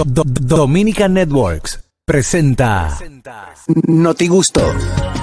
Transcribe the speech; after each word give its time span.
Do- 0.00 0.24
Do- 0.24 0.24
Dominican 0.24 1.12
Networks 1.12 1.78
presenta 2.06 2.96
Noti 3.86 4.28
Gusto. 4.28 4.62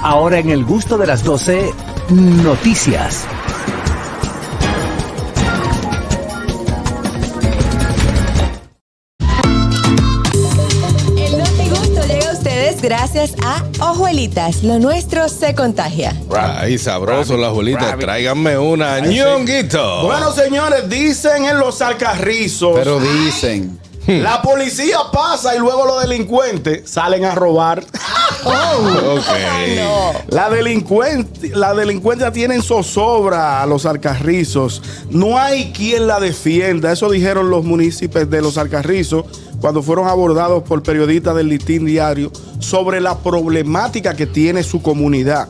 Ahora 0.03 0.37
en 0.37 0.51
el 0.51 0.63
gusto 0.65 0.99
de 0.99 1.07
las 1.07 1.23
12, 1.23 1.73
noticias. 2.09 3.25
El 11.17 11.37
Noti 11.37 11.69
Gusto 11.69 12.01
llega 12.07 12.29
a 12.29 12.33
ustedes 12.33 12.81
gracias 12.81 13.33
a 13.43 13.63
Ojuelitas. 13.91 14.63
Lo 14.63 14.79
nuestro 14.79 15.27
se 15.29 15.55
contagia. 15.55 16.15
Ay, 16.35 16.77
sabroso 16.77 17.35
la 17.37 17.47
abuelita. 17.47 17.97
Tráiganme 17.97 18.57
una 18.57 18.99
ñonguito. 18.99 20.03
Bueno, 20.03 20.31
señores, 20.31 20.87
dicen 20.89 21.45
en 21.45 21.57
los 21.59 21.81
alcarrizos. 21.81 22.75
Pero 22.77 22.99
dicen. 22.99 23.79
La 24.07 24.41
policía 24.41 24.97
pasa 25.11 25.55
y 25.55 25.59
luego 25.59 25.85
los 25.85 26.01
delincuentes 26.01 26.89
salen 26.89 27.25
a 27.25 27.35
robar. 27.35 27.83
ok. 28.45 29.23
La, 30.29 30.49
delincuente, 30.49 31.51
la 31.55 31.73
delincuencia 31.73 32.31
tienen 32.31 32.61
zozobra 32.61 33.61
a 33.61 33.65
los 33.65 33.85
alcarrizos. 33.85 34.81
No 35.09 35.37
hay 35.37 35.71
quien 35.71 36.07
la 36.07 36.19
defienda. 36.19 36.91
Eso 36.91 37.09
dijeron 37.09 37.49
los 37.49 37.63
municipios 37.65 38.29
de 38.29 38.41
los 38.41 38.57
alcarrizos 38.57 39.25
cuando 39.59 39.81
fueron 39.81 40.07
abordados 40.07 40.63
por 40.63 40.83
periodistas 40.83 41.35
del 41.35 41.47
Listín 41.49 41.85
Diario 41.85 42.31
sobre 42.59 43.01
la 43.01 43.17
problemática 43.17 44.15
que 44.15 44.27
tiene 44.27 44.63
su 44.63 44.81
comunidad. 44.81 45.47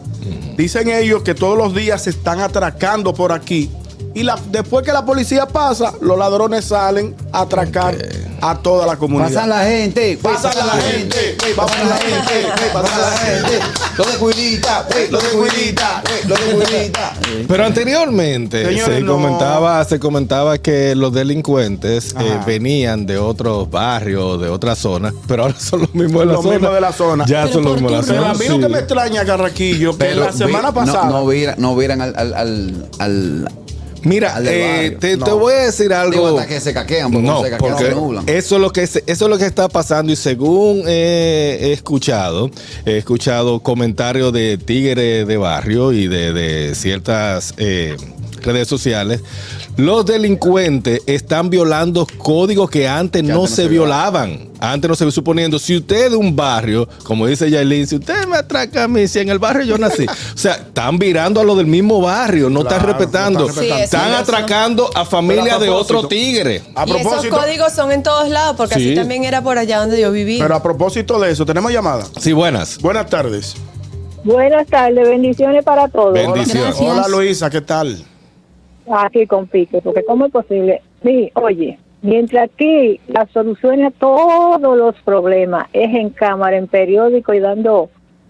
Dicen 0.58 0.90
ellos 0.90 1.22
que 1.24 1.36
todos 1.36 1.58
los 1.58 1.76
días 1.76 2.04
se 2.04 2.10
están 2.10 2.40
atracando 2.40 3.14
por 3.14 3.32
aquí. 3.32 3.70
Y 4.16 4.24
la- 4.24 4.40
después 4.50 4.84
que 4.84 4.92
la 4.92 5.06
policía 5.06 5.46
pasa, 5.48 5.94
los 6.02 6.18
ladrones 6.18 6.66
salen 6.66 7.16
a 7.32 7.42
atracar 7.42 7.96
a 8.42 8.56
toda 8.58 8.86
la 8.86 8.98
comunidad. 8.98 9.28
Pasan 9.30 9.50
la 9.50 9.64
gente. 9.66 10.18
Pasan 10.22 10.56
la 10.68 10.74
gente, 10.74 11.36
Pasan 11.56 11.90
la 11.90 11.96
gente. 11.98 12.48
Pasan 12.74 13.02
la 13.02 13.18
gente. 13.18 13.60
Lo 13.98 14.04
de 14.06 14.18
cuidita. 14.18 14.88
Lo 15.10 15.20
de 15.20 15.30
cuidita. 15.30 16.04
Lo 16.28 16.36
de 16.36 16.66
cuidita. 16.66 17.14
Pero 17.48 17.66
anteriormente 17.66 18.66
Señores, 18.66 18.98
se 18.98 19.02
no. 19.02 19.14
comentaba, 19.14 19.84
se 19.86 20.00
comentaba 20.00 20.58
que 20.60 20.96
los 20.96 21.14
delincuentes 21.14 22.16
eh, 22.20 22.40
venían 22.46 23.06
de 23.06 23.18
otros 23.18 23.70
barrios, 23.70 24.40
de 24.42 24.50
otras 24.50 24.78
zonas, 24.78 25.14
pero 25.28 25.44
ahora 25.44 25.56
son 25.60 25.82
los 25.82 25.94
mismos 25.96 26.22
de 26.22 26.26
la 26.28 26.34
Los 26.34 26.44
zona. 26.44 26.54
mismos 26.56 26.74
de 26.74 26.82
la 26.82 26.92
zona. 26.94 27.26
Ya 27.26 27.42
Pero 27.44 27.54
son 27.54 27.64
los 27.64 27.74
mismos 27.74 27.92
de 27.92 27.98
la 27.98 28.04
turno. 28.04 28.14
Pero 28.14 28.22
zona. 28.24 28.32
a 28.32 28.38
mí 28.38 28.48
lo 28.50 28.60
que 28.60 28.66
sí. 28.68 28.72
me 28.72 28.80
extraña, 28.80 29.26
Carraquillo, 29.26 29.92
que 29.94 29.98
Pero 30.06 30.26
la 30.26 30.32
semana 30.32 30.70
vi- 30.72 30.76
pasada. 30.76 31.06
No, 31.06 31.12
no 31.20 31.28
vieran, 31.28 31.56
no 31.58 31.76
vieran 31.76 32.02
al, 32.02 32.14
al, 32.16 32.34
al, 32.34 32.90
al- 33.00 33.50
Mira, 34.08 34.36
eh, 34.44 34.98
te, 35.00 35.16
voy 35.18 35.54
a 35.54 35.66
decir 35.66 35.94
algo. 35.94 36.38
Hasta 36.40 36.48
que 36.48 36.60
se 36.60 36.74
caquean, 36.74 37.12
porque 37.12 37.28
No, 37.28 37.44
se 37.44 37.50
caquean 37.50 37.72
porque 37.74 37.86
se 37.90 37.96
nublan. 37.96 38.24
eso 38.28 38.56
es 38.56 38.62
lo 38.62 38.72
que 38.72 38.88
se- 38.88 39.04
eso 39.06 39.26
es 39.26 39.30
lo 39.30 39.38
que 39.38 39.46
está 39.46 39.68
pasando 39.68 40.12
y 40.12 40.16
según 40.16 40.84
eh, 40.88 41.58
he 41.62 41.74
escuchado, 41.74 42.50
he 42.86 42.98
escuchado 42.98 43.60
comentarios 43.60 44.32
de 44.34 44.58
tigres 44.58 45.28
de 45.28 45.38
barrio 45.38 45.92
y 45.92 46.08
de, 46.08 46.34
de 46.34 46.76
ciertas 46.76 47.54
eh, 47.58 47.96
redes 48.42 48.68
sociales. 48.68 49.22
Los 49.78 50.08
delincuentes 50.08 51.02
están 51.06 51.52
violando 51.52 52.08
códigos 52.18 52.68
que 52.68 52.88
antes 52.88 53.24
no, 53.24 53.36
antes 53.36 53.52
no 53.52 53.56
se, 53.56 53.68
violaban. 53.68 54.50
Antes 54.60 54.90
no 54.90 54.96
se 54.96 55.12
suponiendo, 55.12 55.60
si 55.60 55.78
usted 55.78 56.10
de 56.10 56.16
un 56.16 56.36
barrio, 56.36 56.90
como 57.04 57.28
dice 57.28 57.48
Yailin, 57.52 57.86
si 57.86 57.98
usted 57.98 58.26
me 58.26 58.38
atraca 58.38 58.86
a 58.86 58.88
mí, 58.88 59.08
si 59.08 59.20
en 59.20 59.30
el 59.30 59.38
barrio 59.38 59.66
yo 59.66 59.78
nací. 59.78 60.08
o 60.34 60.38
sea, 60.38 60.54
están 60.54 60.98
virando 60.98 61.40
a 61.42 61.44
los 61.44 61.56
del 61.58 61.68
mismo 61.68 62.02
barrio, 62.02 62.50
no 62.50 62.62
están 62.62 62.84
respetando. 62.88 63.42
no 63.42 63.46
están 63.50 63.64
respetando. 63.66 63.78
Sí, 63.78 63.84
están 63.84 64.10
eso- 64.14 64.18
atracando 64.36 64.90
a 64.96 65.06
familias 65.06 65.60
de 65.60 65.70
otro 65.70 66.00
propósito- 66.02 66.08
tigre. 66.08 66.64
A 66.74 66.84
y 66.88 66.90
esos 66.90 67.02
propósito, 67.04 67.38
códigos 67.38 67.72
son 67.74 67.92
en 67.92 68.02
todos 68.02 68.30
lados, 68.30 68.56
porque 68.58 68.76
Sí. 68.76 68.88
así 68.88 68.96
también 68.96 69.26
era 69.26 69.44
por 69.44 69.60
allá 69.60 69.78
donde 69.80 70.02
yo 70.02 70.12
viví. 70.12 70.40
pero 70.40 70.56
a 70.56 70.64
propósito 70.64 71.20
de 71.20 71.30
eso, 71.32 71.46
tenemos 71.46 71.72
llamada. 71.72 72.04
Sí, 72.20 72.34
buenas. 72.34 72.80
Buenas 72.80 73.08
tardes. 73.12 73.54
Buenas 74.24 74.66
tardes, 74.66 75.08
bendiciones 75.08 75.64
para 75.64 75.88
todos. 75.88 76.14
Bendiciones. 76.14 76.76
Gracias. 76.80 76.90
Hola 76.92 77.08
Luisa, 77.08 77.50
¿qué 77.52 77.62
tal? 77.62 78.04
Aquí 78.92 79.26
con 79.28 79.48
Pique, 79.48 79.82
porque 79.82 80.04
¿cómo 80.06 80.26
es 80.28 80.32
posible? 80.32 80.82
Sí, 81.04 81.32
oye, 81.36 81.78
mientras 82.02 82.50
aquí 82.50 83.00
la 83.08 83.26
solución 83.28 83.84
a 83.84 83.92
todos 83.92 84.78
los 84.78 84.96
problemas 85.02 85.68
es 85.74 85.94
en 85.94 86.10
cámara, 86.10 86.58
en 86.58 86.68
periódico 86.68 87.34
y 87.34 87.40
dando 87.40 87.90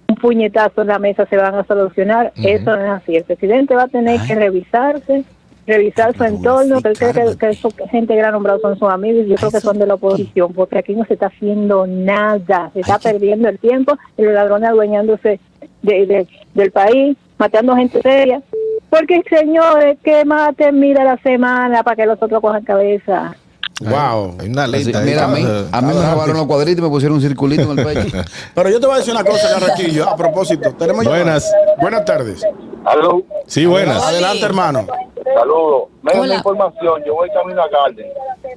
un 0.10 0.16
puñetazo 0.16 0.82
en 0.82 0.88
la 0.88 1.00
mesa 1.00 1.26
se 1.28 1.38
van 1.38 1.56
a 1.56 1.64
solucionar, 1.66 2.32
eso 2.44 2.76
no 2.76 2.84
es 2.84 2.90
así. 2.92 3.16
El 3.18 3.24
presidente 3.26 3.76
va 3.76 3.84
a 3.84 3.88
tener 3.88 4.20
que 4.28 4.36
revisarse, 4.36 5.24
revisar 5.68 6.16
su 6.16 6.24
entorno, 6.24 6.82
que 6.82 6.88
él 6.90 6.98
cree 6.98 7.14
que, 7.14 7.38
que 7.38 7.50
eso- 7.50 7.70
que 7.70 7.88
gente 7.90 8.16
gran 8.16 8.32
nombrado 8.32 8.60
son 8.60 8.80
sus 8.80 8.90
amigos 8.90 9.26
y 9.26 9.30
yo 9.30 9.36
creo 9.36 9.52
que 9.52 9.60
son 9.60 9.78
de 9.78 9.86
la 9.86 9.96
oposición, 9.96 10.54
porque 10.54 10.78
aquí 10.80 10.96
no 10.96 11.04
se 11.06 11.16
está 11.16 11.28
haciendo 11.28 11.86
nada, 11.86 12.72
se 12.74 12.80
está 12.80 12.98
perdiendo 13.00 13.50
el 13.50 13.60
tiempo 13.60 13.98
y 14.18 14.24
los 14.24 14.34
ladrones 14.34 14.70
adueñándose 14.70 15.40
de- 15.84 16.06
de- 16.06 16.28
del 16.54 16.72
país, 16.72 17.18
matando 17.38 17.76
gente 17.76 18.02
seria. 18.02 18.42
Porque, 18.90 19.22
señores, 19.30 19.98
que 20.04 20.24
maten 20.26 20.80
mira 20.80 21.04
la 21.04 21.18
semana 21.18 21.84
para 21.84 21.96
que 21.96 22.06
los 22.06 22.22
otros 22.22 22.42
cojan 22.42 22.64
cabeza. 22.64 23.36
Wow. 23.82 24.38
Hay 24.40 24.50
una 24.50 24.64
ahí. 24.64 24.86
mira, 25.04 25.26
a 25.26 25.28
mí, 25.28 25.46
a 25.72 25.82
mí 25.82 25.94
me 25.94 26.10
robaron 26.10 26.38
los 26.38 26.48
cuadritos 26.48 26.80
y 26.80 26.82
me 26.82 26.90
pusieron 26.90 27.18
un 27.18 27.22
circulito 27.22 27.72
en 27.72 27.78
el 27.80 27.86
pecho. 27.86 28.18
Pero 28.56 28.70
yo 28.70 28.80
te 28.80 28.88
voy 28.88 28.96
a 28.96 28.98
decir 29.00 29.14
una 29.14 29.24
cosa, 29.24 29.60
Carraquillo, 29.60 30.10
a 30.10 30.16
propósito. 30.16 30.74
Tenemos. 30.74 31.06
Buenas. 31.06 31.52
Buenas 31.80 32.06
tardes. 32.06 32.42
Aló, 32.86 33.22
Sí, 33.46 33.66
buenas. 33.66 34.02
Adelante, 34.02 34.46
hermano. 34.46 34.88
Saludos. 35.34 35.90
Me 36.02 36.12
da 36.14 36.20
Hola. 36.20 36.26
una 36.28 36.36
información. 36.36 37.04
Yo 37.06 37.14
voy 37.16 37.30
camino 37.32 37.62
a 37.62 37.68
Garden 37.68 38.08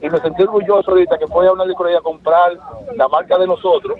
y 0.00 0.08
me 0.08 0.20
sentí 0.20 0.42
orgulloso 0.42 0.91
ahorita 0.91 1.19
que 1.19 1.26
fui 1.26 1.47
a 1.47 1.53
una 1.53 1.64
licorería 1.64 1.98
a 1.98 2.03
comprar 2.03 2.53
la 2.94 3.08
marca 3.08 3.38
de 3.38 3.47
nosotros 3.47 3.98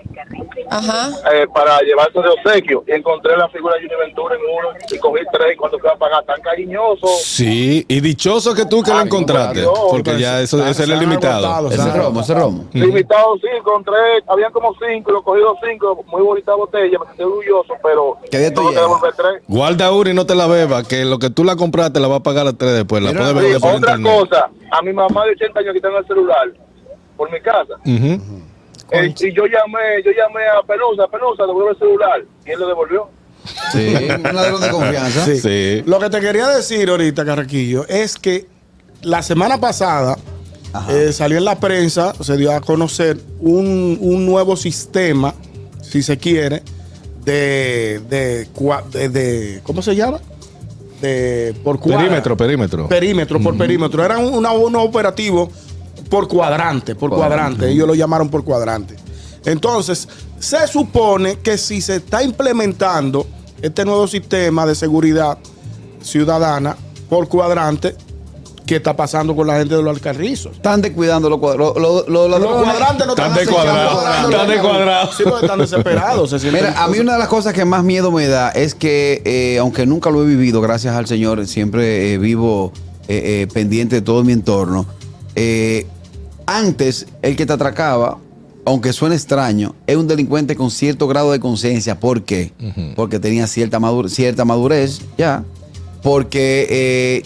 Ajá. 0.69 1.11
eh, 1.33 1.47
para 1.53 1.79
llevarse 1.81 2.21
de 2.21 2.29
obsequio. 2.29 2.85
Y 2.87 2.93
encontré 2.93 3.37
la 3.37 3.49
figura 3.49 3.77
de 3.79 3.87
Univentura 3.87 4.35
en 4.37 4.41
uno 4.43 4.69
y 4.91 4.99
cogí 4.99 5.21
tres. 5.33 5.55
Y 5.55 5.57
cuando 5.57 5.79
fui 5.79 5.89
a 5.89 5.97
pagar, 5.97 6.25
tan 6.25 6.41
cariñoso. 6.41 7.07
Sí, 7.23 7.85
y 7.89 8.01
dichoso 8.01 8.55
que 8.55 8.65
tú 8.67 8.83
que 8.83 8.93
lo 8.93 9.01
encontraste. 9.01 9.61
Dios, 9.61 9.79
Porque 9.91 10.19
ya 10.19 10.41
eso, 10.41 10.59
Se 10.59 10.71
eso 10.71 10.83
es 10.85 10.91
han 10.91 10.99
limitado. 11.01 11.71
Ese 11.71 11.93
romo, 11.93 12.21
ese 12.21 12.35
romo. 12.35 12.65
Limitado, 12.73 13.37
sí, 13.37 13.47
encontré, 13.57 13.95
habían 14.27 14.53
como 14.53 14.75
cinco, 14.75 15.11
lo 15.13 15.23
cogí 15.23 15.41
los 15.41 15.57
cinco, 15.67 16.05
muy 16.07 16.23
bonita 16.23 16.55
botella, 16.55 16.99
me 16.99 17.07
sentí 17.07 17.23
orgulloso, 17.23 17.75
pero 17.83 18.17
¿Qué 18.31 18.39
día 18.39 18.51
devolver 18.51 19.15
tres. 19.17 19.43
Guarda 19.49 19.93
una 19.93 20.11
y 20.11 20.15
no 20.15 20.27
te 20.27 20.35
la 20.35 20.47
bebas, 20.47 20.87
que 20.87 21.05
lo 21.05 21.19
que 21.19 21.31
tú 21.31 21.45
la 21.45 21.57
compraste 21.57 22.01
la 22.01 22.09
va 22.09 22.17
a 22.17 22.23
pagar 22.23 22.47
a 22.47 22.53
después. 22.67 23.03
La 23.03 23.13
vender 23.13 23.59
por 23.61 23.75
otra 23.75 23.95
internet. 23.97 24.13
cosa, 24.13 24.51
a 24.71 24.83
mi 24.83 24.93
mamá 24.93 25.25
de 25.27 25.33
80 25.33 25.61
años 25.61 25.75
quitan 25.75 25.93
el 25.95 26.07
celular 26.07 26.49
por 27.17 27.31
mi 27.31 27.41
casa. 27.41 27.75
Eh, 28.93 29.15
y 29.21 29.33
yo 29.35 29.45
llamé, 29.47 30.03
yo 30.05 30.11
llamé 30.11 30.43
a 30.49 30.67
Pelusa, 30.67 31.07
Pelusa, 31.09 31.45
devuelve 31.47 31.71
el 31.73 31.79
celular. 31.79 32.21
Y 32.45 32.51
él 32.51 32.59
lo 32.61 32.67
devolvió. 32.69 33.09
Sí, 33.73 33.95
un 34.17 34.35
ladrón 34.35 34.61
de 34.61 34.69
confianza. 34.71 35.25
Sí. 35.25 35.39
Sí. 35.39 35.83
Lo 35.87 35.99
que 36.01 36.11
te 36.11 36.21
quería 36.21 36.49
decir 36.49 36.89
ahorita, 36.91 37.25
Carraquillo, 37.25 37.87
es 37.89 38.17
que 38.17 38.47
la 39.03 39.23
semana 39.23 39.59
pasada 39.59 40.19
eh, 40.89 41.13
salió 41.13 41.39
en 41.39 41.45
la 41.45 41.59
prensa, 41.61 42.13
se 42.21 42.37
dio 42.37 42.53
a 42.53 42.61
conocer 42.61 43.17
un, 43.41 43.97
un 44.01 44.27
nuevo 44.27 44.57
sistema, 44.57 45.35
si 45.83 46.03
se 46.03 46.19
quiere, 46.19 46.63
de, 47.25 48.01
de, 48.09 48.47
de- 48.91 49.09
de- 49.09 49.61
¿cómo 49.63 49.83
se 49.83 49.95
llama? 49.95 50.21
De 51.01 51.55
por 51.65 51.79
cuadra. 51.81 52.01
Perímetro, 52.05 52.37
perímetro. 52.37 52.89
Perímetro, 52.89 53.41
por 53.41 53.57
perímetro. 53.57 54.05
Era 54.05 54.19
un, 54.19 54.35
una- 54.35 54.53
un 54.53 54.77
operativo 54.77 55.51
por 56.11 56.29
cuadrante, 56.29 56.95
por 56.95 57.11
Cuadrante. 57.11 57.37
cuadrante. 57.37 57.71
Ellos 57.71 57.87
lo 57.87 57.95
llamaron 57.95 58.29
por 58.29 58.45
cuadrante. 58.45 58.97
Entonces, 59.45 60.09
se 60.39 60.67
supone 60.67 61.37
que 61.39 61.57
si 61.57 61.81
se 61.81 61.97
está 61.97 62.23
implementando 62.23 63.27
este 63.63 63.85
nuevo 63.85 64.07
sistema 64.07 64.67
de 64.67 64.75
seguridad 64.75 65.39
ciudadana 66.03 66.77
por 67.09 67.29
cuadrante, 67.29 67.95
¿qué 68.71 68.77
está 68.77 68.95
pasando 68.95 69.35
con 69.35 69.49
la 69.49 69.59
gente 69.59 69.75
de 69.75 69.83
los 69.83 69.93
alcarrizos? 69.97 70.53
Están 70.55 70.81
descuidando 70.81 71.29
los 71.29 71.41
cuadros. 71.41 71.75
Los, 71.77 72.07
los 72.09 72.31
Los 72.31 72.31
ladrones. 72.31 72.71
cuadrantes 72.71 73.05
no 73.05 73.13
Están 73.15 73.27
están 73.33 73.45
descuadrados, 73.45 74.05
están 74.31 74.49
descuadrados. 74.49 75.17
Sí, 75.17 75.23
porque 75.25 75.45
están 75.47 75.59
desesperados. 75.59 76.31
se 76.31 76.53
Mira, 76.53 76.81
a 76.81 76.87
mí 76.87 77.01
una 77.01 77.15
de 77.15 77.19
las 77.19 77.27
cosas 77.27 77.53
que 77.53 77.65
más 77.65 77.83
miedo 77.83 78.13
me 78.13 78.29
da 78.29 78.51
es 78.51 78.77
que, 78.77 79.23
eh, 79.25 79.59
aunque 79.59 79.87
nunca 79.87 80.11
lo 80.11 80.23
he 80.23 80.27
vivido, 80.27 80.61
gracias 80.61 80.95
al 80.95 81.09
Señor, 81.09 81.45
siempre 81.49 82.15
eh, 82.15 82.19
vivo 82.19 82.73
eh, 83.09 83.43
eh, 83.43 83.49
pendiente 83.53 83.97
de 83.97 84.03
todo 84.03 84.23
mi 84.23 84.33
entorno. 84.33 84.87
eh, 85.35 85.87
antes, 86.47 87.07
el 87.23 87.35
que 87.37 87.47
te 87.47 87.53
atracaba, 87.53 88.19
aunque 88.65 88.93
suene 88.93 89.17
extraño, 89.17 89.75
es 89.89 89.97
un 89.97 90.07
delincuente 90.07 90.55
con 90.55 90.71
cierto 90.71 91.09
grado 91.09 91.33
de 91.33 91.41
conciencia. 91.41 91.99
¿Por 91.99 92.23
qué? 92.23 92.53
Porque 92.95 93.19
tenía 93.19 93.47
cierta, 93.49 93.79
madur- 93.81 94.09
cierta 94.09 94.45
madurez, 94.45 95.01
ya. 95.19 95.43
Porque 96.03 96.67
eh, 96.71 97.23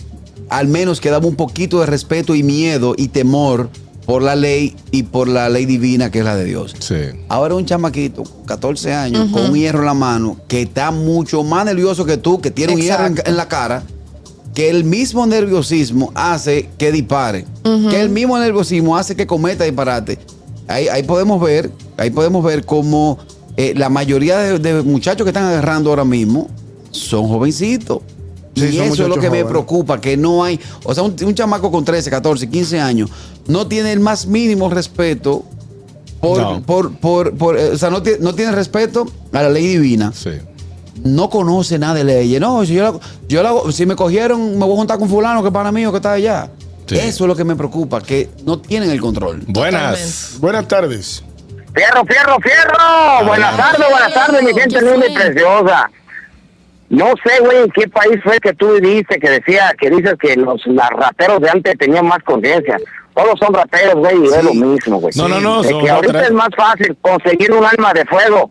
al 0.48 0.68
menos 0.68 1.00
quedaba 1.00 1.26
un 1.26 1.36
poquito 1.36 1.80
de 1.80 1.86
respeto 1.86 2.34
y 2.34 2.42
miedo 2.42 2.94
y 2.96 3.08
temor 3.08 3.70
por 4.06 4.22
la 4.22 4.36
ley 4.36 4.76
y 4.90 5.04
por 5.04 5.28
la 5.28 5.48
ley 5.48 5.64
divina 5.66 6.10
que 6.10 6.18
es 6.20 6.24
la 6.24 6.36
de 6.36 6.44
Dios. 6.44 6.74
Sí. 6.78 6.96
Ahora 7.28 7.54
un 7.54 7.64
chamaquito, 7.64 8.24
14 8.46 8.92
años, 8.92 9.30
con 9.32 9.50
un 9.50 9.54
hierro 9.54 9.80
en 9.80 9.86
la 9.86 9.94
mano, 9.94 10.36
que 10.48 10.62
está 10.62 10.90
mucho 10.90 11.42
más 11.42 11.64
nervioso 11.64 12.04
que 12.04 12.16
tú, 12.16 12.40
que 12.40 12.50
tiene 12.50 12.74
un 12.74 12.80
hierro 12.80 13.06
en, 13.06 13.36
la 13.36 13.48
cara, 13.48 13.82
que 14.54 14.68
el 14.68 14.84
mismo 14.84 15.26
nerviosismo 15.26 16.12
hace 16.14 16.68
que 16.78 16.92
dispare, 16.92 17.46
que 17.62 18.00
el 18.00 18.10
mismo 18.10 18.38
nerviosismo 18.38 18.96
hace 18.96 19.16
que 19.16 19.26
cometa 19.26 19.64
disparate. 19.64 20.18
ahí, 20.68 20.88
ahí 20.88 21.02
podemos 21.02 21.40
ver, 21.40 21.70
ahí 21.96 22.10
podemos 22.10 22.44
ver 22.44 22.64
cómo 22.64 23.18
eh, 23.56 23.72
la 23.76 23.88
mayoría 23.88 24.38
de, 24.38 24.58
de 24.58 24.82
muchachos 24.82 25.24
que 25.24 25.30
están 25.30 25.44
agarrando 25.44 25.90
ahora 25.90 26.04
mismo 26.04 26.48
son 26.90 27.28
jovencitos. 27.28 28.00
Sí, 28.54 28.66
y 28.72 28.78
eso 28.78 29.02
es 29.04 29.08
lo 29.08 29.18
que 29.18 29.30
me 29.30 29.44
preocupa, 29.44 30.00
que 30.00 30.16
no 30.16 30.44
hay, 30.44 30.60
o 30.84 30.94
sea, 30.94 31.02
un, 31.02 31.16
un 31.24 31.34
chamaco 31.34 31.70
con 31.72 31.84
13, 31.84 32.08
14, 32.10 32.48
15 32.48 32.80
años 32.80 33.10
no 33.48 33.66
tiene 33.66 33.92
el 33.92 34.00
más 34.00 34.26
mínimo 34.26 34.70
respeto 34.70 35.44
por, 36.20 36.40
No. 36.40 36.62
por, 36.62 36.94
por, 36.96 37.34
por, 37.36 37.58
eh, 37.58 37.70
o 37.70 37.76
sea, 37.78 37.90
no 37.90 38.02
tiene, 38.02 38.18
no 38.20 38.34
tiene 38.34 38.52
respeto 38.52 39.06
a 39.32 39.42
la 39.42 39.50
ley 39.50 39.66
divina 39.66 40.12
Sí. 40.14 40.30
no 41.02 41.28
conoce 41.28 41.78
nada 41.78 41.94
de 41.94 42.04
leyes. 42.04 42.40
No, 42.40 42.64
si 42.64 42.74
yo, 42.74 42.82
la- 42.84 43.00
yo 43.28 43.42
la 43.42 43.72
si 43.72 43.84
me 43.86 43.96
cogieron, 43.96 44.52
me 44.58 44.64
voy 44.64 44.72
a 44.74 44.76
juntar 44.76 44.98
con 44.98 45.08
fulano 45.08 45.42
que 45.42 45.48
es 45.48 45.52
para 45.54 45.70
mí 45.72 45.84
o 45.84 45.90
que 45.90 45.96
está 45.98 46.12
allá. 46.12 46.48
Sí. 46.86 46.94
Eso 46.96 47.24
es 47.24 47.28
lo 47.28 47.34
que 47.36 47.44
me 47.44 47.56
preocupa, 47.56 48.00
que 48.00 48.28
no 48.44 48.58
tienen 48.60 48.90
el 48.90 49.00
control. 49.00 49.42
Buenas. 49.48 50.36
Buenas 50.38 50.68
tardes. 50.68 51.22
Fierro, 51.74 52.04
fierro, 52.06 52.36
fierro. 52.40 53.26
Buenas 53.26 53.56
tardes, 53.56 53.86
buenas 53.90 54.14
tardes, 54.14 54.42
mi 54.44 54.52
gente 54.58 54.78
¿Qué 54.78 54.84
linda 54.84 55.06
y 55.08 55.14
preciosa. 55.14 55.90
No 56.94 57.12
sé, 57.24 57.40
güey, 57.40 57.58
en 57.64 57.70
qué 57.70 57.88
país 57.88 58.20
fue 58.22 58.38
que 58.38 58.52
tú 58.52 58.72
viviste 58.80 59.18
que 59.18 59.28
decía, 59.30 59.74
que 59.78 59.90
dices 59.90 60.14
que 60.20 60.36
los 60.36 60.62
raperos 60.96 61.40
de 61.40 61.50
antes 61.50 61.76
tenían 61.78 62.06
más 62.06 62.18
conciencia. 62.24 62.76
Todos 63.14 63.38
son 63.38 63.52
raperos, 63.54 63.94
güey, 63.96 64.16
y 64.24 64.28
Sí. 64.28 64.34
es 64.36 64.44
lo 64.44 64.54
mismo, 64.54 65.00
güey. 65.00 65.12
No, 65.16 65.28
no, 65.28 65.40
no, 65.40 65.62
son 65.64 65.80
que 65.82 65.90
ahorita 65.90 66.22
es 66.22 66.32
más 66.32 66.50
fácil 66.56 66.96
conseguir 67.00 67.52
un 67.52 67.64
arma 67.64 67.92
de 67.92 68.04
fuego. 68.04 68.50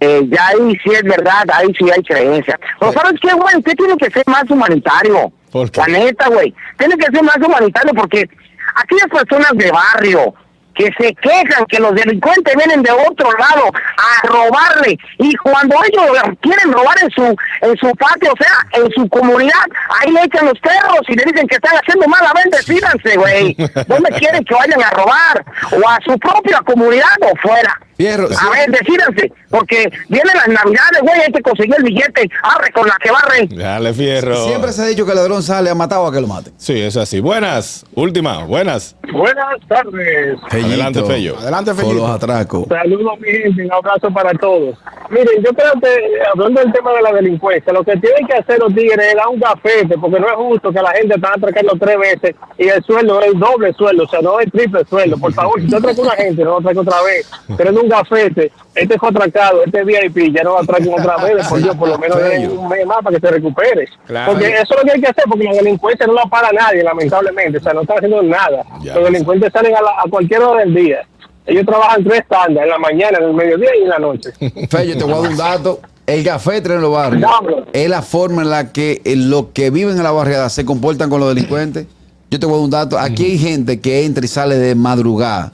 Eh, 0.00 0.22
ya 0.30 0.46
ahí 0.48 0.76
sí 0.82 0.90
es 0.92 1.02
verdad, 1.02 1.44
ahí 1.52 1.68
sí 1.78 1.90
hay 1.90 2.02
creencia. 2.02 2.58
Pero 2.78 2.92
¿sabes 2.92 3.14
qué, 3.20 3.32
güey? 3.34 3.56
Usted 3.56 3.74
tiene 3.76 3.96
que 3.96 4.10
ser 4.10 4.22
más 4.26 4.44
humanitario. 4.48 5.32
¿Por 5.50 5.70
qué? 5.70 5.80
La 5.80 5.86
neta, 5.88 6.28
güey. 6.28 6.54
Tiene 6.78 6.96
que 6.96 7.06
ser 7.12 7.22
más 7.22 7.36
humanitario 7.36 7.92
porque 7.94 8.28
aquellas 8.76 9.08
personas 9.08 9.52
de 9.54 9.70
barrio 9.70 10.34
que 10.74 10.90
se 10.98 11.14
quejan 11.14 11.64
que 11.66 11.78
los 11.78 11.94
delincuentes 11.94 12.54
vienen 12.56 12.82
de 12.82 12.90
otro 12.90 13.30
lado 13.32 13.70
a 13.96 14.26
robarle 14.26 14.98
y 15.18 15.34
cuando 15.36 15.76
ellos 15.84 16.06
quieren 16.40 16.72
robar 16.72 16.96
en 17.02 17.10
su 17.10 17.36
en 17.62 17.76
su 17.76 17.94
patio, 17.96 18.32
o 18.32 18.36
sea, 18.36 18.82
en 18.82 18.90
su 18.92 19.08
comunidad, 19.08 19.64
ahí 20.00 20.10
le 20.10 20.24
echan 20.24 20.46
los 20.46 20.58
perros 20.60 21.00
y 21.08 21.14
le 21.14 21.24
dicen 21.24 21.46
que 21.46 21.56
están 21.56 21.76
haciendo 21.76 22.06
mal, 22.08 22.24
a 22.26 22.32
ver, 22.34 22.46
decídanse, 22.50 23.16
güey. 23.16 23.56
¿Dónde 23.86 24.10
quieren 24.18 24.44
que 24.44 24.54
vayan 24.54 24.82
a 24.82 24.90
robar? 24.90 25.44
O 25.72 25.88
a 25.88 25.98
su 26.04 26.18
propia 26.18 26.60
comunidad 26.60 27.16
o 27.20 27.36
fuera. 27.36 27.80
Fierro, 28.02 28.28
sí. 28.28 28.36
A 28.40 28.50
ver, 28.50 28.70
decídanse, 28.70 29.32
porque 29.48 29.88
vienen 30.08 30.34
las 30.34 30.48
navidades, 30.48 31.00
güey, 31.02 31.20
hay 31.20 31.32
que 31.32 31.40
conseguir 31.40 31.74
el 31.78 31.84
billete, 31.84 32.28
arre 32.42 32.72
con 32.72 32.88
la 32.88 32.96
que 33.00 33.10
barre. 33.12 33.46
Dale, 33.48 33.94
fierro. 33.94 34.44
Siempre 34.44 34.72
se 34.72 34.82
ha 34.82 34.86
dicho 34.86 35.04
que 35.04 35.12
el 35.12 35.18
ladrón 35.18 35.42
sale 35.42 35.70
a 35.70 35.74
matar 35.76 35.98
o 35.98 36.08
a 36.08 36.12
que 36.12 36.20
lo 36.20 36.26
maten. 36.26 36.52
Sí, 36.56 36.80
es 36.80 36.96
así. 36.96 37.20
Buenas. 37.20 37.86
Última. 37.94 38.44
Buenas. 38.44 38.96
Buenas 39.12 39.56
tardes. 39.68 40.36
Adelante, 40.50 41.04
Fello. 41.04 41.38
Adelante, 41.38 41.70
los 41.72 41.80
Felipe. 41.80 42.06
atracos. 42.06 42.66
Saludos, 42.68 43.20
mi 43.20 43.28
gente. 43.28 43.64
Un 43.64 43.72
abrazo 43.72 44.10
para 44.12 44.32
todos. 44.32 44.76
Miren, 45.10 45.44
yo 45.44 45.52
creo 45.52 45.72
que, 45.80 46.20
hablando 46.32 46.60
del 46.60 46.72
tema 46.72 46.92
de 46.94 47.02
la 47.02 47.12
delincuencia, 47.12 47.72
lo 47.72 47.84
que 47.84 47.96
tienen 47.98 48.26
que 48.26 48.34
hacer 48.34 48.58
los 48.58 48.74
tigres 48.74 48.98
es 48.98 49.14
dar 49.14 49.28
un 49.28 49.38
gafete, 49.38 49.96
porque 49.98 50.18
no 50.18 50.26
es 50.26 50.34
justo 50.34 50.72
que 50.72 50.80
la 50.82 50.90
gente 50.92 51.14
está 51.14 51.34
atracando 51.34 51.74
tres 51.78 51.98
veces 51.98 52.34
y 52.58 52.68
el 52.68 52.82
sueldo 52.82 53.20
es 53.20 53.26
el 53.28 53.38
doble 53.38 53.72
sueldo, 53.74 54.04
o 54.04 54.08
sea, 54.08 54.20
no 54.22 54.40
es 54.40 54.46
el 54.46 54.52
triple 54.52 54.84
sueldo. 54.88 55.18
Por 55.18 55.32
favor, 55.34 55.60
si 55.60 55.66
usted 55.66 55.78
atraca 55.78 56.00
a 56.00 56.04
una 56.04 56.16
gente, 56.16 56.44
no 56.44 56.50
lo 56.50 56.58
atraca 56.58 56.80
otra 56.80 57.02
vez. 57.02 57.30
Pero 57.56 57.82
un 57.82 57.88
gafete, 57.92 58.50
este 58.74 58.98
fue 58.98 59.08
atracado, 59.10 59.62
este 59.64 59.80
es 59.80 59.86
VIP, 59.86 60.34
ya 60.34 60.42
no 60.42 60.50
lo 60.50 60.58
atraquen 60.60 60.92
otra 60.92 61.16
vez, 61.18 61.46
por 61.46 61.62
Dios, 61.62 61.76
por 61.76 61.88
lo 61.88 61.98
menos 61.98 62.18
den 62.22 62.50
un 62.58 62.68
mes 62.68 62.84
más 62.86 62.98
para 63.02 63.18
que 63.18 63.26
se 63.26 63.32
recupere. 63.32 63.88
Claro. 64.06 64.32
Porque 64.32 64.48
eso 64.48 64.62
es 64.74 64.76
lo 64.78 64.82
que 64.84 64.90
hay 64.92 65.00
que 65.00 65.08
hacer, 65.08 65.24
porque 65.28 65.44
la 65.44 65.52
delincuencia 65.54 66.06
no 66.06 66.14
la 66.14 66.24
para 66.26 66.50
nadie, 66.52 66.82
lamentablemente, 66.82 67.58
o 67.58 67.62
sea, 67.62 67.72
no 67.72 67.82
están 67.82 67.96
haciendo 67.98 68.22
nada. 68.22 68.64
Ya, 68.82 68.94
los 68.96 69.04
delincuentes 69.04 69.52
salen 69.52 69.74
a, 69.76 69.80
la- 69.82 70.00
a 70.04 70.10
cualquier 70.10 70.40
hora 70.42 70.60
del 70.60 70.74
día. 70.74 70.98
Ellos 71.46 71.66
trabajan 71.66 72.04
tres 72.04 72.22
tandas, 72.28 72.62
en 72.64 72.70
la 72.70 72.78
mañana, 72.78 73.18
en 73.18 73.24
el 73.24 73.34
mediodía 73.34 73.70
y 73.78 73.82
en 73.82 73.88
la 73.88 73.98
noche. 73.98 74.30
Fello, 74.70 74.96
te 74.96 75.04
voy 75.04 75.12
a 75.14 75.16
dar 75.20 75.30
un 75.30 75.36
dato. 75.36 75.80
El 76.04 76.24
gafetre 76.24 76.74
en 76.74 76.80
los 76.82 76.92
barrios 76.92 77.30
es 77.72 77.88
la 77.88 78.02
forma 78.02 78.42
en 78.42 78.50
la 78.50 78.72
que 78.72 79.00
eh, 79.04 79.14
los 79.14 79.46
que 79.54 79.70
viven 79.70 79.96
en 79.96 80.02
la 80.02 80.10
barriada 80.10 80.48
se 80.50 80.64
comportan 80.64 81.08
con 81.08 81.20
los 81.20 81.28
delincuentes. 81.32 81.86
Yo 82.30 82.40
te 82.40 82.46
voy 82.46 82.54
a 82.54 82.56
dar 82.58 82.64
un 82.64 82.70
dato. 82.70 82.98
Aquí 82.98 83.24
hay 83.24 83.38
gente 83.38 83.80
que 83.80 84.04
entra 84.04 84.24
y 84.24 84.28
sale 84.28 84.56
de 84.56 84.74
madrugada 84.74 85.52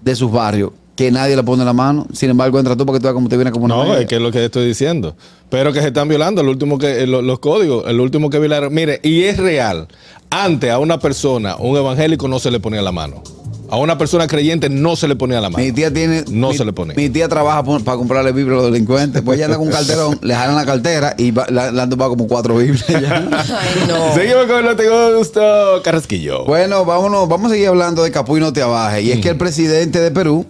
de 0.00 0.14
sus 0.16 0.32
barrios 0.32 0.70
que 0.98 1.12
nadie 1.12 1.36
le 1.36 1.44
pone 1.44 1.64
la 1.64 1.72
mano. 1.72 2.08
Sin 2.12 2.28
embargo, 2.28 2.58
entra 2.58 2.74
tú 2.74 2.84
porque 2.84 2.98
tú 2.98 3.14
como 3.14 3.28
te 3.28 3.36
viene 3.36 3.52
como 3.52 3.66
una 3.66 3.76
No, 3.76 3.84
media. 3.84 4.00
es 4.00 4.06
que 4.08 4.16
es 4.16 4.20
lo 4.20 4.32
que 4.32 4.44
estoy 4.44 4.66
diciendo. 4.66 5.14
Pero 5.48 5.72
que 5.72 5.80
se 5.80 5.86
están 5.86 6.08
violando 6.08 6.40
el 6.40 6.48
último 6.48 6.76
que, 6.76 7.06
lo- 7.06 7.22
los 7.22 7.38
códigos, 7.38 7.84
el 7.86 8.00
último 8.00 8.30
que 8.30 8.40
violaron. 8.40 8.74
Mire, 8.74 8.98
y 9.04 9.22
es 9.22 9.36
real. 9.36 9.86
Antes 10.28 10.72
a 10.72 10.80
una 10.80 10.98
persona, 10.98 11.54
un 11.56 11.76
evangélico, 11.76 12.26
no 12.26 12.40
se 12.40 12.50
le 12.50 12.58
ponía 12.58 12.82
la 12.82 12.90
mano. 12.90 13.22
A 13.70 13.76
una 13.76 13.96
persona 13.96 14.26
creyente 14.26 14.68
no 14.70 14.96
se 14.96 15.06
le 15.06 15.14
ponía 15.14 15.40
la 15.40 15.50
mano. 15.50 15.62
Mi 15.64 15.70
tía 15.70 15.92
tiene. 15.92 16.24
No 16.30 16.48
mi- 16.48 16.56
se 16.56 16.64
le 16.64 16.72
pone. 16.72 16.94
Mi 16.94 17.10
tía 17.10 17.28
trabaja 17.28 17.62
por- 17.62 17.84
para 17.84 17.96
comprarle 17.96 18.32
Biblia 18.32 18.54
a 18.58 18.62
los 18.62 18.72
delincuentes. 18.72 19.22
Pues 19.22 19.36
ella 19.36 19.44
anda 19.44 19.58
con 19.58 19.68
un 19.68 19.72
carterón, 19.72 20.18
le 20.20 20.34
jalan 20.34 20.56
la 20.56 20.66
cartera 20.66 21.14
y 21.16 21.30
va- 21.30 21.46
la- 21.48 21.70
le 21.70 21.80
han 21.80 21.90
tomado 21.90 22.10
como 22.10 22.26
cuatro 22.26 22.56
Biblias 22.56 22.88
ya. 22.88 23.28
Ay, 23.60 23.86
no. 23.86 24.14
Seguimos 24.14 24.46
con 24.46 24.64
lo 24.64 24.74
tengo 24.74 25.16
gusto, 25.16 25.40
Carrasquillo. 25.84 26.44
Bueno, 26.44 26.84
vámonos, 26.84 27.28
vamos 27.28 27.52
a 27.52 27.54
seguir 27.54 27.68
hablando 27.68 28.02
de 28.02 28.10
Capuy 28.10 28.40
no 28.40 28.52
te 28.52 28.62
abaje. 28.62 29.02
Y 29.02 29.12
es 29.12 29.20
que 29.20 29.28
el 29.28 29.36
presidente 29.36 30.00
de 30.00 30.10
Perú, 30.10 30.44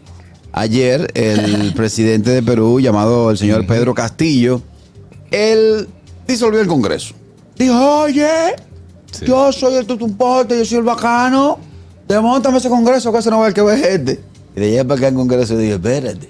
ayer, 0.52 1.10
el 1.14 1.72
presidente 1.76 2.30
de 2.30 2.42
Perú, 2.42 2.80
llamado 2.80 3.30
el 3.30 3.38
señor 3.38 3.66
Pedro 3.66 3.94
Castillo, 3.94 4.62
él 5.30 5.88
disolvió 6.26 6.60
el 6.60 6.66
Congreso. 6.66 7.14
Dijo, 7.56 8.00
oye, 8.02 8.28
Sí. 9.10 9.24
yo 9.26 9.50
soy 9.52 9.74
el 9.74 9.86
tutumporte, 9.86 10.56
yo 10.58 10.64
soy 10.64 10.78
el 10.78 10.84
bacano. 10.84 11.58
Demontame 12.06 12.58
ese 12.58 12.68
Congreso, 12.68 13.10
que 13.12 13.18
ese 13.18 13.30
no 13.30 13.40
va 13.40 13.48
el 13.48 13.54
que 13.54 13.62
ve 13.62 13.78
gente. 13.78 14.20
Y 14.54 14.60
de 14.60 14.66
allá 14.72 14.84
para 14.84 14.98
acá 14.98 15.08
el 15.08 15.14
Congreso 15.14 15.56
dije, 15.56 15.74
espérate. 15.74 16.28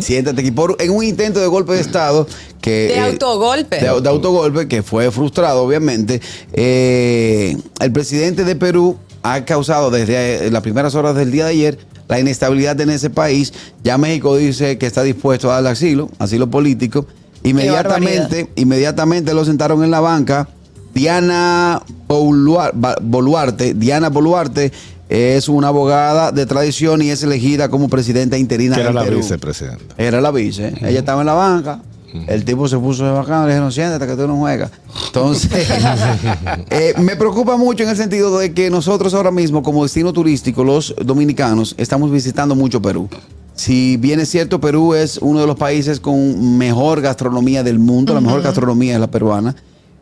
Siéntate 0.00 0.40
aquí 0.42 0.50
por, 0.50 0.76
en 0.78 0.90
un 0.90 1.02
intento 1.02 1.40
de 1.40 1.46
golpe 1.46 1.72
de 1.72 1.80
Estado 1.80 2.26
que... 2.60 2.70
De 2.70 2.94
eh, 2.94 3.00
autogolpe. 3.00 3.76
de, 3.76 4.00
de 4.00 4.08
autogolpe 4.08 4.68
que 4.68 4.82
fue 4.82 5.10
frustrado, 5.10 5.62
obviamente. 5.62 6.20
Eh, 6.52 7.56
el 7.80 7.92
presidente 7.92 8.44
de 8.44 8.54
Perú 8.56 8.98
ha 9.22 9.44
causado 9.44 9.90
desde 9.90 10.46
eh, 10.46 10.50
las 10.50 10.62
primeras 10.62 10.94
horas 10.94 11.14
del 11.16 11.30
día 11.30 11.46
de 11.46 11.50
ayer 11.50 11.78
la 12.10 12.18
inestabilidad 12.20 12.78
en 12.80 12.90
ese 12.90 13.08
país. 13.08 13.52
Ya 13.84 13.96
México 13.96 14.36
dice 14.36 14.76
que 14.76 14.86
está 14.86 15.02
dispuesto 15.02 15.48
a 15.50 15.54
darle 15.54 15.70
asilo, 15.70 16.10
asilo 16.18 16.50
político. 16.50 17.06
Inmediatamente, 17.44 18.50
inmediatamente 18.56 19.32
lo 19.32 19.44
sentaron 19.44 19.82
en 19.84 19.90
la 19.90 20.00
banca. 20.00 20.48
Diana 20.92 21.80
Boluarte, 22.08 23.74
Diana 23.74 24.08
Boluarte 24.10 24.72
es 25.08 25.48
una 25.48 25.68
abogada 25.68 26.32
de 26.32 26.46
tradición 26.46 27.00
y 27.00 27.10
es 27.10 27.22
elegida 27.22 27.68
como 27.68 27.88
presidenta 27.88 28.36
interina 28.36 28.74
Que 28.74 28.82
era 28.82 28.92
la 28.92 29.04
Perú. 29.04 29.18
vicepresidenta. 29.18 29.94
Era 29.96 30.20
la 30.20 30.32
vice. 30.32 30.74
Ella 30.82 30.98
estaba 30.98 31.22
en 31.22 31.26
la 31.26 31.34
banca. 31.34 31.80
El 32.26 32.44
tipo 32.44 32.66
se 32.68 32.76
puso 32.78 33.04
de 33.04 33.12
bacano. 33.12 33.46
Le 33.46 33.52
dijeron, 33.52 33.72
siéntate 33.72 34.06
que 34.06 34.16
tú 34.16 34.26
no 34.26 34.36
juegas. 34.36 34.70
Entonces, 35.06 35.68
eh, 36.70 36.94
me 36.98 37.16
preocupa 37.16 37.56
mucho 37.56 37.84
en 37.84 37.90
el 37.90 37.96
sentido 37.96 38.38
de 38.38 38.52
que 38.52 38.70
nosotros 38.70 39.14
ahora 39.14 39.30
mismo, 39.30 39.62
como 39.62 39.82
destino 39.82 40.12
turístico, 40.12 40.64
los 40.64 40.94
dominicanos, 41.02 41.74
estamos 41.78 42.10
visitando 42.10 42.54
mucho 42.54 42.80
Perú. 42.82 43.08
Si 43.54 43.96
bien 43.96 44.20
es 44.20 44.30
cierto, 44.30 44.60
Perú 44.60 44.94
es 44.94 45.18
uno 45.18 45.40
de 45.40 45.46
los 45.46 45.56
países 45.56 46.00
con 46.00 46.56
mejor 46.56 47.00
gastronomía 47.00 47.62
del 47.62 47.78
mundo. 47.78 48.14
La 48.14 48.20
mejor 48.20 48.42
gastronomía 48.42 48.94
es 48.94 49.00
la 49.00 49.10
peruana. 49.10 49.54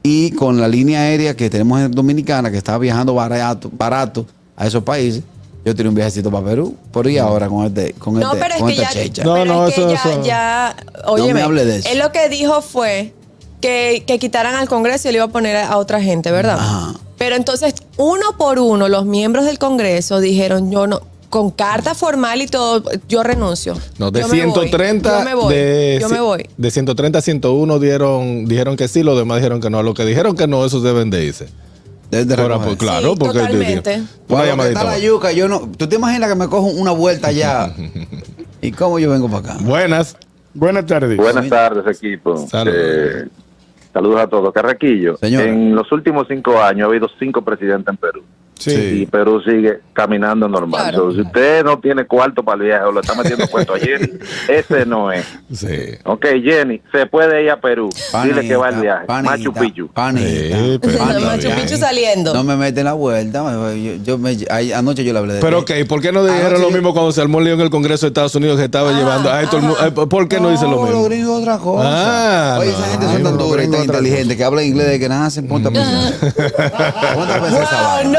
Y 0.03 0.31
con 0.33 0.61
la 0.61 0.69
línea 0.69 1.01
aérea 1.01 1.35
que 1.37 1.51
tenemos 1.51 1.81
en 1.81 1.91
Dominicana, 1.91 2.51
que 2.51 2.57
está 2.57 2.79
viajando 2.79 3.15
barato, 3.15 3.71
barato 3.77 4.27
a 4.57 4.67
esos 4.67 4.83
países, 4.85 5.25
yo 5.65 5.75
tiré 5.75 5.89
un 5.89 5.95
viajecito 5.95 6.31
para 6.31 6.45
Perú. 6.47 6.77
Por 6.93 7.07
ahí 7.07 7.19
ahora 7.19 7.49
con 7.49 7.67
este, 7.67 7.93
con 7.95 8.15
No, 8.15 8.33
este, 8.33 8.39
pero 8.43 8.55
es 8.55 8.61
con 8.61 8.69
que 8.69 8.75
esta 8.75 8.93
ya, 8.95 9.03
checha. 9.03 9.25
No, 9.25 9.35
pero 9.35 9.45
no, 9.45 9.67
es 9.69 9.75
que 9.75 9.81
eso- 9.81 9.91
ya, 9.91 9.97
eso- 10.11 10.23
ya, 10.25 10.77
No 11.07 11.15
me 11.15 11.23
óyeme, 11.23 11.43
hable 11.43 11.65
de 11.65 11.77
eso. 11.79 11.89
Él 11.91 11.99
lo 11.99 12.11
que 12.13 12.29
dijo 12.29 12.63
fue 12.63 13.13
que, 13.61 14.05
que 14.07 14.19
quitaran 14.19 14.55
al 14.55 14.69
Congreso 14.69 15.09
y 15.09 15.13
le 15.13 15.19
iba 15.19 15.25
a 15.27 15.29
poner 15.29 15.57
a, 15.57 15.69
a 15.69 15.77
otra 15.79 16.01
gente, 16.01 16.31
¿verdad? 16.31 16.59
Ajá. 16.59 16.95
Pero 17.19 17.35
entonces, 17.35 17.75
uno 17.97 18.37
por 18.39 18.61
uno, 18.61 18.89
los 18.89 19.05
miembros 19.05 19.45
del 19.45 19.59
Congreso 19.59 20.21
dijeron, 20.21 20.71
yo 20.71 20.87
no, 20.87 21.01
con 21.29 21.51
carta 21.51 21.95
formal 21.95 22.41
y 22.41 22.47
todo, 22.47 22.83
yo 23.09 23.23
renuncio. 23.25 23.75
No, 23.99 24.11
de 24.13 24.21
Yo 24.21 24.29
me 24.29 24.47
voy, 24.47 24.53
130 24.69 25.19
yo 25.19 25.25
me 25.25 25.35
voy, 25.35 25.55
de, 25.55 25.99
yo 26.01 26.09
me 26.09 26.21
voy. 26.21 26.49
de 26.57 26.71
130 26.71 27.19
a 27.19 27.23
101 27.23 27.79
dieron 27.81 28.47
dijeron 28.47 28.77
que 28.77 28.87
sí, 28.89 29.03
los 29.03 29.19
demás 29.19 29.39
dijeron 29.39 29.61
que 29.61 29.69
no. 29.69 29.83
Los 29.83 29.95
que 29.95 30.05
dijeron 30.07 30.37
que 30.37 30.47
no, 30.47 30.65
esos 30.65 30.83
deben 30.85 31.11
de 31.11 31.25
irse. 31.25 31.49
Deben 32.11 32.29
de 32.29 32.35
Ahora, 32.41 32.59
pues, 32.59 32.77
claro, 32.77 33.11
Sí, 33.13 33.17
porque 33.19 33.39
totalmente. 33.39 34.03
una 34.29 34.47
llamadita 34.47 34.81
está 34.81 34.91
la 34.93 34.99
yuca, 34.99 35.33
yo 35.33 35.47
no. 35.49 35.71
¿Tú 35.77 35.87
te 35.89 35.97
imaginas 35.97 36.31
que 36.31 36.35
me 36.37 36.49
cojo 36.49 36.67
una 36.69 36.91
vuelta 36.93 37.29
allá? 37.29 37.73
¿Y 38.63 38.73
cómo 38.73 38.99
yo 38.99 39.11
vengo 39.11 39.29
para 39.29 39.53
acá? 39.55 39.57
Buenas. 39.63 40.17
Buenas 40.55 40.87
tardes. 40.87 41.17
Buenas 41.17 41.49
tardes, 41.49 41.85
equipo. 41.97 42.47
Saludos. 42.49 42.79
Eh, 42.81 43.29
saludos 43.93 44.21
a 44.21 44.27
todos. 44.27 44.53
Carraquillo, 44.53 45.17
Señora. 45.19 45.47
en 45.47 45.75
los 45.75 45.91
últimos 45.93 46.27
cinco 46.29 46.61
años 46.61 46.87
ha 46.87 46.89
habido 46.91 47.09
cinco 47.19 47.43
presidentes 47.43 47.89
en 47.93 47.97
Perú. 47.99 48.23
Sí. 48.59 49.03
Y 49.03 49.07
Perú 49.07 49.41
sigue 49.43 49.81
caminando 49.93 50.49
normal. 50.49 50.83
Claro. 50.91 51.11
So, 51.11 51.13
si 51.17 51.21
usted 51.23 51.65
no 51.65 51.79
tiene 51.79 52.07
cuarto 52.07 52.43
para 52.43 52.57
el 52.61 52.67
viaje 52.67 52.85
o 52.85 52.93
lo 52.93 53.01
está 53.01 53.15
metiendo 53.15 53.47
cuento 53.51 53.75
a 53.75 53.79
Jenny, 53.79 54.11
ese 54.49 54.85
no 54.85 55.13
es. 55.13 55.25
Sí. 55.53 55.67
Ok, 56.05 56.27
Jenny, 56.43 56.81
se 56.93 57.07
puede 57.07 57.45
ir 57.45 57.51
a 57.51 57.61
Perú. 57.61 57.89
Dile 58.25 58.47
que 58.49 58.57
va 58.57 58.69
al 58.69 58.81
viaje. 58.81 59.07
panita, 59.07 59.37
Machu 59.37 59.53
Picchu. 59.53 59.89
panita, 59.89 60.29
Sí, 60.29 60.79
pero- 60.83 60.99
panita. 60.99 61.21
Machu 61.21 61.49
Picchu 61.61 61.77
saliendo. 61.77 62.35
No 62.35 62.43
me 62.45 62.57
meten 62.57 62.85
la 62.85 62.93
vuelta. 62.95 63.45
Yo, 63.75 63.95
yo 64.05 64.19
me- 64.19 64.37
ay, 64.51 64.73
anoche 64.73 65.05
yo 65.05 65.13
le 65.13 65.19
hablé 65.21 65.35
de 65.35 65.41
Pero 65.41 65.61
ok, 65.61 65.71
¿por 65.89 66.01
qué 66.01 66.11
no 66.13 66.25
dijeron 66.25 66.47
Anoche 66.57 66.63
lo 66.63 66.71
mismo 66.71 66.93
cuando 66.93 67.13
se 67.13 67.21
armó 67.21 67.39
el 67.39 67.45
lío 67.45 67.55
en 67.55 67.61
el 67.61 67.71
Congreso 67.71 68.07
de 68.07 68.09
Estados 68.09 68.35
Unidos 68.35 68.59
que 68.59 68.65
estaba 68.65 68.93
llevando? 68.93 69.33
Ay, 69.33 69.47
todo 69.47 69.59
el 69.59 69.67
mu- 69.67 69.75
ay, 69.81 69.91
¿Por 69.93 70.29
qué 70.29 70.41
no, 70.41 70.51
dice 70.51 70.65
lo 70.65 70.73
Los 70.73 70.85
mismo? 70.89 71.05
gringos 71.05 71.41
otra 71.41 71.59
cosa. 71.59 71.85
Ah, 72.55 72.59
Oye, 72.61 72.71
no. 72.73 72.77
esa 72.79 72.87
gente 72.89 73.07
son 73.07 73.23
tan 73.23 73.37
no, 73.37 73.45
duras 73.45 73.67
y 73.67 73.71
tan 73.71 73.85
inteligentes 73.85 74.37
que 74.37 74.45
hablan 74.45 74.65
inglés 74.65 74.89
de 74.89 74.99
que 74.99 75.09
nacen. 75.09 75.47
Ponte 75.47 75.69
a 75.69 75.73
pensar. 75.73 76.13
Ponte 77.15 77.33
a 77.33 77.41
pensar 77.43 77.63
esa 77.63 77.83
vaina. 77.83 78.19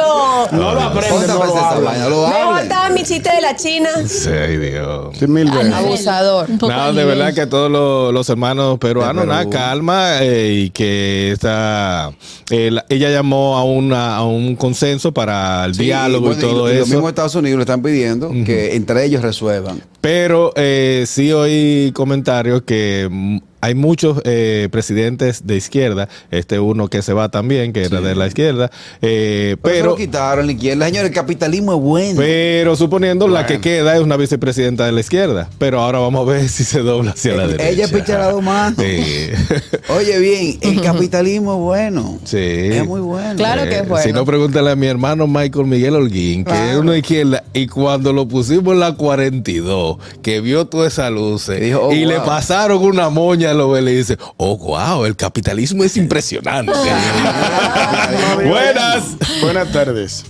No. 0.52 0.58
No 0.60 0.74
lo 0.74 0.82
aprende, 0.82 1.24
a 1.26 1.28
no 1.28 1.46
lo 1.46 1.58
habla. 1.58 2.10
Lo 2.10 2.28
Me 2.28 2.36
hablen. 2.36 2.56
faltaba 2.60 2.90
mi 2.90 3.04
chiste 3.04 3.30
de 3.34 3.42
la 3.42 3.56
China. 3.56 3.90
Sí, 4.08 4.30
Dios. 4.58 5.18
Sí, 5.18 5.28
mil 5.28 5.50
veces. 5.52 5.74
Abusador. 5.74 6.50
Un 6.50 6.58
poco 6.58 6.72
Nada, 6.72 6.86
a 6.88 6.92
de 6.94 7.06
verdad 7.06 7.34
que 7.34 7.46
todos 7.48 7.70
los, 7.72 8.14
los 8.14 8.30
hermanos 8.30 8.78
peruanos, 8.80 9.24
Perú. 9.24 9.32
nada, 9.34 9.50
calma 9.50 10.22
eh, 10.24 10.54
y 10.66 10.70
que 10.72 11.32
esta, 11.32 12.12
eh, 12.50 12.72
la- 12.72 12.86
ella 12.90 13.10
llamó 13.10 13.58
a, 13.58 13.64
una, 13.64 14.16
a 14.18 14.24
un 14.26 14.56
consenso 14.56 15.14
para 15.14 15.66
el 15.66 15.76
Sí, 15.76 15.84
diálogo 15.84 16.32
y, 16.32 16.36
bueno, 16.36 16.42
todo 16.42 16.68
Los 16.68 16.76
eso. 16.78 16.86
mismos 16.88 17.10
Estados 17.10 17.36
Unidos 17.36 17.58
le 17.58 17.64
están 17.64 17.82
pidiendo 17.82 18.30
que 18.46 18.76
entre 18.76 19.06
ellos 19.06 19.22
resuelvan. 19.22 19.82
Pero 20.02 20.54
eh, 20.56 21.04
sí 21.08 21.32
oí 21.34 21.92
comentarios 21.94 22.62
que 22.64 23.08
mm, 23.10 23.38
hay 23.62 23.76
muchos 23.76 24.22
eh, 24.26 24.68
presidentes 24.72 25.46
de 25.46 25.58
izquierda, 25.58 26.08
este 26.32 26.60
uno 26.60 26.88
que 26.88 27.02
se 27.02 27.14
va 27.14 27.30
también, 27.30 27.74
que 27.74 27.84
era 27.84 28.02
de 28.02 28.16
la 28.16 28.28
izquierda, 28.28 28.72
eh, 29.02 29.56
Pero, 29.62 29.74
pero, 29.74 29.86
lo 29.92 29.96
quitaron 29.96 30.46
la 30.46 30.52
izquierda. 30.54 30.86
Señores, 30.86 31.10
el 31.10 31.16
capitalismo 31.16 31.74
es 31.74 31.80
bueno. 31.82 32.20
pero 32.20 32.76
suponiendo 32.76 33.28
la 33.28 33.46
que 33.46 33.60
queda 33.60 33.96
es 33.96 34.02
una 34.02 34.18
vicepresidenta 34.18 34.86
de 34.86 34.92
la 34.92 35.00
izquierda. 35.02 35.50
Pero 35.58 35.82
ahora 35.82 36.00
vamos 36.00 36.28
a 36.28 36.32
ver 36.32 36.50
si 36.50 36.64
se 36.64 36.80
dobla 36.80 37.12
hacia 37.12 37.36
la 37.36 37.48
derecha. 37.48 37.70
Ella 37.70 37.86
es 37.86 37.92
picharado 37.92 38.42
más. 38.42 38.74
Sí. 38.78 39.30
Oye, 39.90 40.20
bien, 40.20 40.60
el 40.62 40.82
capitalismo 40.82 41.54
es 41.54 41.60
bueno. 41.60 42.20
Sí. 42.24 42.38
Es 42.38 42.86
muy 42.86 43.02
bueno. 43.02 43.36
Claro 43.36 43.64
que 43.64 43.80
es 43.80 43.88
bueno. 43.88 44.04
Si 44.04 44.14
no, 44.14 44.26
pregúntale 44.26 44.72
a 44.72 44.76
mi 44.76 44.88
hermano 44.88 45.28
Michael 45.28 45.66
Miguel 45.66 45.96
Holguín, 45.96 46.44
que 46.44 46.52
Claro. 46.52 46.72
es 46.72 46.78
uno 46.78 46.92
de 46.94 47.00
izquierda, 47.00 47.44
y 47.54 47.68
cuando 47.68 48.14
lo 48.14 48.28
pusimos 48.28 48.74
en 48.74 48.80
la 48.80 48.94
42, 48.96 49.98
que 50.22 50.42
vio 50.42 50.66
todas 50.66 50.94
esas 50.94 51.12
luces, 51.12 51.60
Dijo, 51.60 51.80
oh, 51.88 51.94
y 51.94 52.06
le 52.06 52.20
pasaron 52.22 52.82
una 52.84 53.10
moña 53.10 53.49
lo 53.54 53.70
ve, 53.70 53.82
le 53.82 53.92
dice, 53.92 54.18
oh, 54.38 54.58
wow, 54.58 55.06
el 55.06 55.16
capitalismo 55.16 55.84
es 55.84 55.98
impresionante. 55.98 56.72
Buenas. 58.46 59.18
Buenas 59.42 59.72
tardes. 59.72 60.26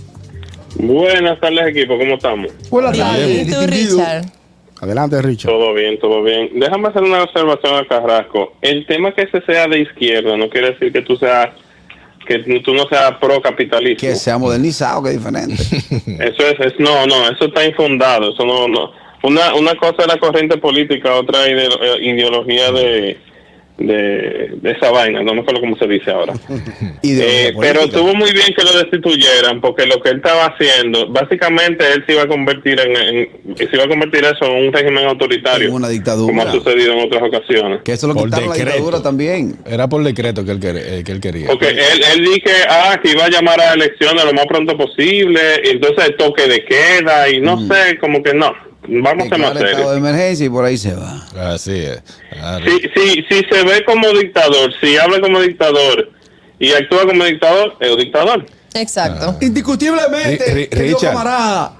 Buenas 0.76 1.40
tardes, 1.40 1.68
equipo. 1.68 1.98
¿Cómo 1.98 2.14
estamos? 2.14 2.52
Buenas 2.70 2.96
¿Y 2.96 3.50
tú, 3.50 3.56
Richard? 3.66 4.24
Adelante, 4.80 5.20
Richard. 5.20 5.50
Todo 5.50 5.74
bien, 5.74 5.98
todo 5.98 6.22
bien. 6.22 6.50
Déjame 6.58 6.88
hacer 6.88 7.02
una 7.02 7.22
observación 7.22 7.74
a 7.76 7.86
Carrasco. 7.86 8.54
El 8.62 8.86
tema 8.86 9.12
que 9.14 9.22
ese 9.22 9.42
sea 9.44 9.66
de 9.66 9.80
izquierda 9.80 10.36
no 10.36 10.48
quiere 10.48 10.70
decir 10.72 10.92
que 10.92 11.02
tú 11.02 11.16
seas 11.16 11.48
que 12.26 12.38
tú 12.64 12.72
no 12.74 12.84
seas 12.88 13.12
pro 13.20 13.42
capitalismo. 13.42 13.98
Que 13.98 14.14
se 14.14 14.30
ha 14.30 14.38
modernizado, 14.38 15.02
que 15.02 15.10
es 15.10 15.16
diferente. 15.18 15.54
Eso 15.54 16.46
es, 16.46 16.60
es- 16.60 16.78
no, 16.78 17.04
no, 17.06 17.28
eso 17.28 17.46
está 17.46 17.66
infundado. 17.66 18.32
Eso 18.32 18.44
no, 18.44 18.68
no. 18.68 18.92
Una, 19.22 19.54
una 19.54 19.74
cosa 19.74 19.96
es 20.02 20.06
la 20.06 20.18
corriente 20.18 20.56
política, 20.58 21.14
otra 21.14 21.46
ide- 21.48 21.68
eh, 21.68 21.98
ideología 22.00 22.72
de, 22.72 23.18
de, 23.78 24.50
de 24.60 24.70
esa 24.72 24.90
vaina. 24.90 25.22
No 25.22 25.34
me 25.34 25.40
acuerdo 25.40 25.60
cómo 25.60 25.76
se 25.76 25.86
dice 25.86 26.10
ahora. 26.10 26.34
Eh, 27.02 27.52
pero 27.58 27.80
estuvo 27.80 28.14
muy 28.14 28.30
bien 28.32 28.52
que 28.54 28.62
lo 28.62 28.72
destituyeran 28.78 29.60
porque 29.62 29.86
lo 29.86 30.00
que 30.02 30.10
él 30.10 30.16
estaba 30.16 30.46
haciendo, 30.46 31.08
básicamente 31.08 31.84
él 31.94 32.04
se 32.06 32.12
iba 32.12 32.22
a 32.22 32.28
convertir 32.28 32.78
en, 32.78 32.94
en- 32.94 33.56
se 33.56 33.68
iba 33.72 33.84
a 33.84 33.88
convertir 33.88 34.22
eso 34.24 34.44
en 34.44 34.66
un 34.66 34.72
régimen 34.72 35.06
autoritario, 35.06 35.68
En 35.68 35.74
una 35.74 35.88
dictadura. 35.88 36.26
como 36.30 36.42
ha 36.42 36.52
sucedido 36.52 36.92
en 36.92 37.00
otras 37.06 37.22
ocasiones. 37.22 37.80
Que 37.82 37.92
eso 37.92 38.06
lo 38.06 38.14
Por 38.14 38.24
quitaron 38.26 38.50
la 38.50 38.54
dictadura 38.54 39.02
también. 39.02 39.56
Era 39.66 39.88
por 39.88 40.04
decreto 40.04 40.44
que 40.44 40.50
él, 40.52 40.60
quer- 40.60 40.76
eh, 40.84 41.02
que 41.04 41.12
él 41.12 41.20
quería. 41.20 41.46
Porque 41.46 41.68
él, 41.70 42.02
él 42.14 42.24
dice 42.24 42.40
que, 42.42 42.52
ah, 42.68 43.00
que 43.02 43.12
iba 43.12 43.24
a 43.24 43.30
llamar 43.30 43.60
a 43.60 43.72
elecciones 43.72 44.22
lo 44.24 44.32
más 44.34 44.46
pronto 44.46 44.76
posible, 44.76 45.40
y 45.64 45.68
entonces 45.70 46.04
el 46.08 46.16
toque 46.16 46.46
de 46.46 46.64
queda, 46.64 47.28
y 47.30 47.40
no 47.40 47.58
sé, 47.66 47.98
como 47.98 48.22
que 48.22 48.34
no, 48.34 48.52
vamos 48.88 49.26
a 49.30 49.36
Declara 49.36 49.70
estado 49.70 49.90
de 49.92 49.98
emergencia 49.98 50.46
y 50.46 50.48
por 50.48 50.64
ahí 50.64 50.76
se 50.78 50.94
va. 50.94 51.26
Así 51.52 51.72
es. 51.78 52.02
Ah, 52.40 52.58
Si, 52.64 52.80
si, 52.94 53.22
si 53.28 53.44
se 53.50 53.62
ve 53.64 53.84
como 53.84 54.08
dictador, 54.10 54.72
si 54.80 54.96
habla 54.96 55.20
como 55.20 55.40
dictador 55.40 56.10
y 56.58 56.72
actúa 56.72 57.06
como 57.06 57.24
dictador, 57.24 57.76
es 57.80 57.90
un 57.90 57.98
dictador. 57.98 58.46
Exacto. 58.74 59.36
Indiscutiblemente, 59.40 60.44
Ri- 60.54 60.54
Ri- 60.54 60.68
querido 60.68 60.98
Richard. 60.98 61.12
camarada. 61.12 61.72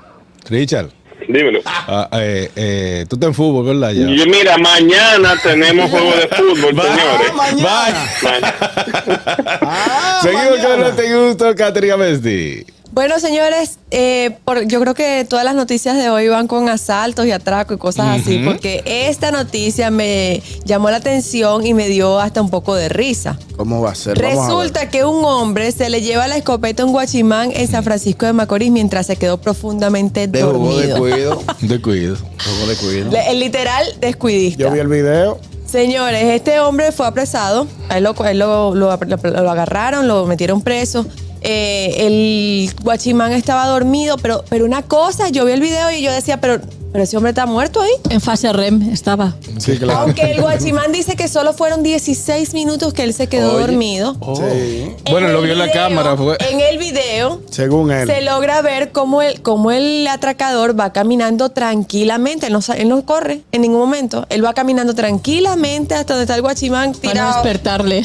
Richard, 0.49 0.89
Dímelo. 1.29 1.61
ah, 1.67 2.09
eh, 2.15 2.51
eh, 2.57 3.07
tú 3.09 3.17
estás 3.17 3.29
en 3.29 3.35
fútbol, 3.35 3.67
¿verdad? 3.67 3.93
Ya. 3.93 4.09
Y 4.11 4.27
mira, 4.29 4.57
mañana 4.59 5.35
tenemos 5.43 5.91
juego 5.91 6.13
de 6.17 6.29
fútbol, 6.29 6.75
señores. 6.83 7.63
Vaya. 7.63 8.07
Ah, 9.63 10.21
Seguimos 10.23 10.51
mañana. 10.59 10.69
con 10.77 10.85
este 10.87 11.15
gusto, 11.17 11.55
Caterina 11.55 11.97
Besti. 11.97 12.65
Bueno, 12.93 13.21
señores, 13.21 13.79
eh, 13.93 14.37
por- 14.45 14.67
yo 14.67 14.81
creo 14.81 14.95
que 14.95 15.25
todas 15.29 15.45
las 15.45 15.55
noticias 15.55 15.97
de 15.97 16.11
hoy 16.11 16.27
van 16.27 16.49
con 16.49 16.69
asaltos 16.69 17.25
y 17.25 17.31
atracos 17.31 17.77
y 17.77 17.79
cosas 17.79 18.21
así, 18.21 18.41
porque 18.45 18.83
esta 18.85 19.31
noticia 19.31 19.93
me 19.93 20.43
llamó 20.65 20.91
la 20.91 20.97
atención 20.97 21.65
y 21.65 21.73
me 21.73 21.87
dio 21.89 22.19
hasta 22.19 22.43
un 22.43 22.51
poco 22.51 22.75
de 22.75 22.89
risa. 22.89 23.39
¿Cómo 23.57 23.81
va 23.81 23.93
a 23.93 23.95
ser? 23.95 24.21
Vamos 24.21 24.39
a. 24.45 24.47
Resulta 24.49 24.91
que 24.91 25.05
un 25.05 25.25
hombre 25.25 25.71
se 25.71 25.89
le 25.89 26.03
lleva 26.03 26.27
la 26.27 26.37
escopeta 26.37 26.83
a 26.83 26.87
un 26.87 26.93
guachimán 26.93 27.53
en 27.55 27.69
San 27.69 27.85
Francisco 27.85 28.27
de 28.27 28.33
Macorís 28.33 28.73
mientras 28.73 29.07
se 29.07 29.15
quedó 29.15 29.39
profundamente 29.41 30.27
De 30.27 30.41
dormido. 30.41 30.99
cuido. 30.99 31.43
De 31.61 31.81
cuido. 31.81 32.17
Jugo 32.17 32.67
de 32.69 32.75
cuido. 32.77 33.11
Le- 33.13 33.31
El 33.31 33.39
literal 33.39 33.85
descuidista. 34.01 34.65
Yo 34.65 34.71
vi 34.73 34.81
el 34.81 34.89
video. 34.89 35.39
Señores, 35.65 36.25
este 36.25 36.59
hombre 36.59 36.91
fue 36.91 37.07
apresado. 37.07 37.69
A 37.89 37.99
él 37.99 38.05
lo, 38.05 38.21
a 38.21 38.31
él 38.33 38.41
lo- 38.41 38.75
lo- 38.75 38.97
lo- 38.97 39.43
lo 39.43 39.51
agarraron, 39.51 40.09
lo 40.09 40.27
metieron 40.27 40.61
preso. 40.63 41.07
Eh, 41.43 42.07
el 42.07 42.71
guachimán 42.83 43.33
estaba 43.33 43.67
dormido, 43.67 44.17
pero, 44.19 44.45
pero 44.49 44.65
una 44.65 44.83
cosa, 44.83 45.29
yo 45.31 45.45
vi 45.45 45.53
el 45.53 45.61
video 45.61 45.91
y 45.91 46.03
yo 46.03 46.13
decía, 46.13 46.41
pero, 46.41 46.61
pero 46.93 47.05
ese 47.05 47.17
hombre 47.17 47.31
está 47.31 47.47
muerto 47.47 47.81
ahí. 47.81 47.91
En 48.11 48.21
fase 48.21 48.53
REM 48.53 48.91
estaba. 48.93 49.35
Sí, 49.59 49.79
claro. 49.79 50.01
Aunque 50.01 50.23
el 50.33 50.41
guachimán 50.43 50.93
dice 50.93 51.17
que 51.17 51.29
solo 51.29 51.53
fueron 51.53 51.83
16 51.83 52.53
minutos 52.53 52.93
que 52.93 53.05
él 53.05 53.15
se 53.15 53.27
quedó 53.29 53.53
Oye. 53.55 53.61
dormido. 53.61 54.15
Sí. 54.37 54.95
Bueno, 55.11 55.29
En 55.29 55.33
lo 55.33 55.41
vio 55.43 55.53
en 55.53 55.59
la 55.61 55.71
cámara. 55.71 56.17
Fue. 56.17 56.37
En 56.51 56.61
el 56.61 56.79
video 56.79 57.41
Según 57.51 57.91
él. 57.93 58.07
se 58.09 58.21
logra 58.23 58.61
ver 58.63 58.91
cómo 58.93 59.23
el, 59.23 59.41
cómo 59.43 59.71
el 59.71 60.07
atracador 60.09 60.79
va 60.79 60.93
caminando 60.93 61.51
tranquilamente. 61.51 62.49
Él 62.49 62.53
no, 62.53 62.61
él 62.75 62.89
no 62.89 63.05
corre 63.07 63.43
en 63.53 63.63
ningún 63.63 63.79
momento. 63.81 64.27
Él 64.29 64.45
va 64.45 64.53
caminando 64.53 64.95
tranquilamente 64.95 65.95
hasta 65.95 66.15
donde 66.15 66.25
está 66.25 66.35
el 66.35 66.43
guachimán 66.43 66.93
Para 66.93 67.13
tirado. 67.13 67.33
despertarle. 67.35 68.03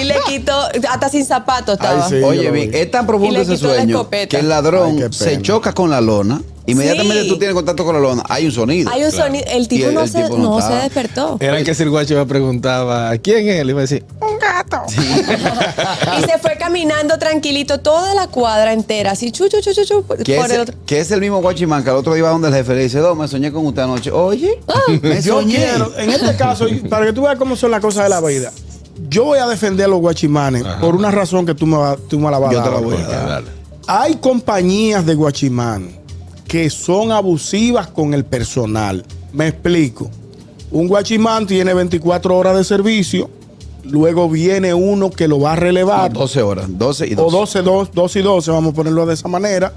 Y 0.00 0.04
le 0.04 0.14
quitó, 0.26 0.58
hasta 0.88 1.08
sin 1.08 1.24
zapatos 1.24 1.74
estaba. 1.74 2.04
Ay, 2.04 2.10
sí. 2.10 2.20
yo 2.20 2.26
Oye, 2.28 2.50
vi. 2.50 2.70
es 2.72 2.90
tan 2.90 3.06
profundo 3.06 3.40
ese 3.40 3.56
sueño 3.56 4.08
que 4.08 4.36
el 4.38 4.48
ladrón 4.48 4.98
Ay, 5.02 5.08
se 5.12 5.40
choca 5.42 5.72
con 5.72 5.90
la 5.90 6.00
lona. 6.00 6.40
Inmediatamente 6.66 7.22
Sí. 7.24 7.28
tú 7.28 7.38
tienes 7.38 7.54
contacto 7.54 7.84
con 7.84 7.94
la 7.96 8.00
lona, 8.00 8.22
hay 8.28 8.44
un 8.46 8.52
sonido. 8.52 8.90
Hay 8.92 9.02
un 9.02 9.10
sonido. 9.10 9.44
El 9.48 9.66
tipo 9.66 9.88
el- 9.88 9.94
no, 9.94 10.02
el 10.02 10.08
se, 10.10 10.22
tipo 10.22 10.36
no 10.36 10.60
no 10.60 10.60
se 10.66 10.72
despertó. 10.74 11.36
Era 11.40 11.64
que 11.64 11.74
si 11.74 11.82
el 11.82 11.90
guacho 11.90 12.14
me 12.14 12.26
preguntaba, 12.26 13.16
¿quién 13.18 13.48
es? 13.48 13.64
Le 13.64 13.70
iba 13.72 13.80
a 13.80 13.82
decir, 13.82 14.04
un 14.20 14.38
gato. 14.38 14.82
y 16.18 16.22
se 16.30 16.38
fue 16.38 16.56
caminando 16.58 17.18
tranquilito 17.18 17.80
toda 17.80 18.14
la 18.14 18.28
cuadra 18.28 18.72
entera, 18.72 19.12
así 19.12 19.32
chu, 19.32 19.48
chu, 19.48 19.60
chu, 19.60 19.72
chu, 19.72 19.84
chu, 19.84 20.02
por 20.04 20.22
Que 20.22 20.36
por 20.36 20.46
es, 20.46 20.52
el 20.52 20.60
otro- 20.60 20.76
que 20.86 21.00
es 21.00 21.10
el 21.10 21.20
mismo 21.20 21.40
guachimán 21.40 21.82
que 21.82 21.90
al 21.90 21.96
otro 21.96 22.14
día 22.14 22.24
va 22.24 22.30
donde 22.30 22.48
el 22.48 22.54
jefe 22.54 22.74
le 22.74 22.82
dice, 22.84 22.98
"Do, 23.00 23.14
me 23.16 23.26
soñé 23.26 23.50
con 23.50 23.66
usted 23.66 23.82
anoche. 23.82 24.10
Oye, 24.12 24.60
me 25.02 25.20
Yo 25.22 25.40
soñé. 25.40 25.56
quiero, 25.56 25.92
en 25.98 26.10
este 26.10 26.36
caso, 26.36 26.66
para 26.88 27.06
que 27.06 27.12
tú 27.12 27.22
veas 27.22 27.36
cómo 27.36 27.56
son 27.56 27.70
las 27.72 27.80
cosas 27.80 28.04
de 28.04 28.10
la 28.10 28.20
vida, 28.20 28.52
yo 29.08 29.24
voy 29.24 29.38
a 29.38 29.46
defender 29.46 29.86
a 29.86 29.88
los 29.88 30.00
guachimanes 30.00 30.64
por 30.80 30.94
una 30.94 31.10
razón 31.10 31.46
que 31.46 31.54
tú 31.54 31.66
me, 31.66 31.76
tú 32.08 32.18
me 32.18 32.30
la 32.30 32.38
vas 32.38 32.50
a 32.50 32.52
Yo 32.52 32.62
te 32.62 32.70
dar. 32.70 32.80
la 32.80 32.86
voy 32.86 32.96
a 32.96 33.06
dar. 33.08 33.28
Dale. 33.28 33.46
Hay 33.86 34.16
compañías 34.16 35.04
de 35.06 35.14
guachimán 35.14 35.88
que 36.46 36.68
son 36.70 37.12
abusivas 37.12 37.86
con 37.88 38.12
el 38.14 38.24
personal. 38.24 39.04
Me 39.32 39.48
explico. 39.48 40.10
Un 40.70 40.86
guachimán 40.88 41.46
tiene 41.46 41.74
24 41.74 42.36
horas 42.36 42.56
de 42.56 42.64
servicio, 42.64 43.28
luego 43.84 44.28
viene 44.28 44.74
uno 44.74 45.10
que 45.10 45.26
lo 45.28 45.40
va 45.40 45.52
a 45.52 45.56
relevar. 45.56 46.12
12 46.12 46.42
horas, 46.42 46.66
12 46.68 47.06
y 47.08 47.14
12. 47.14 47.22
o 47.36 47.40
12, 47.40 47.62
2, 47.62 47.90
12 47.92 48.18
y 48.18 48.22
12, 48.22 48.50
vamos 48.50 48.72
a 48.72 48.76
ponerlo 48.76 49.06
de 49.06 49.14
esa 49.14 49.28
manera. 49.28 49.72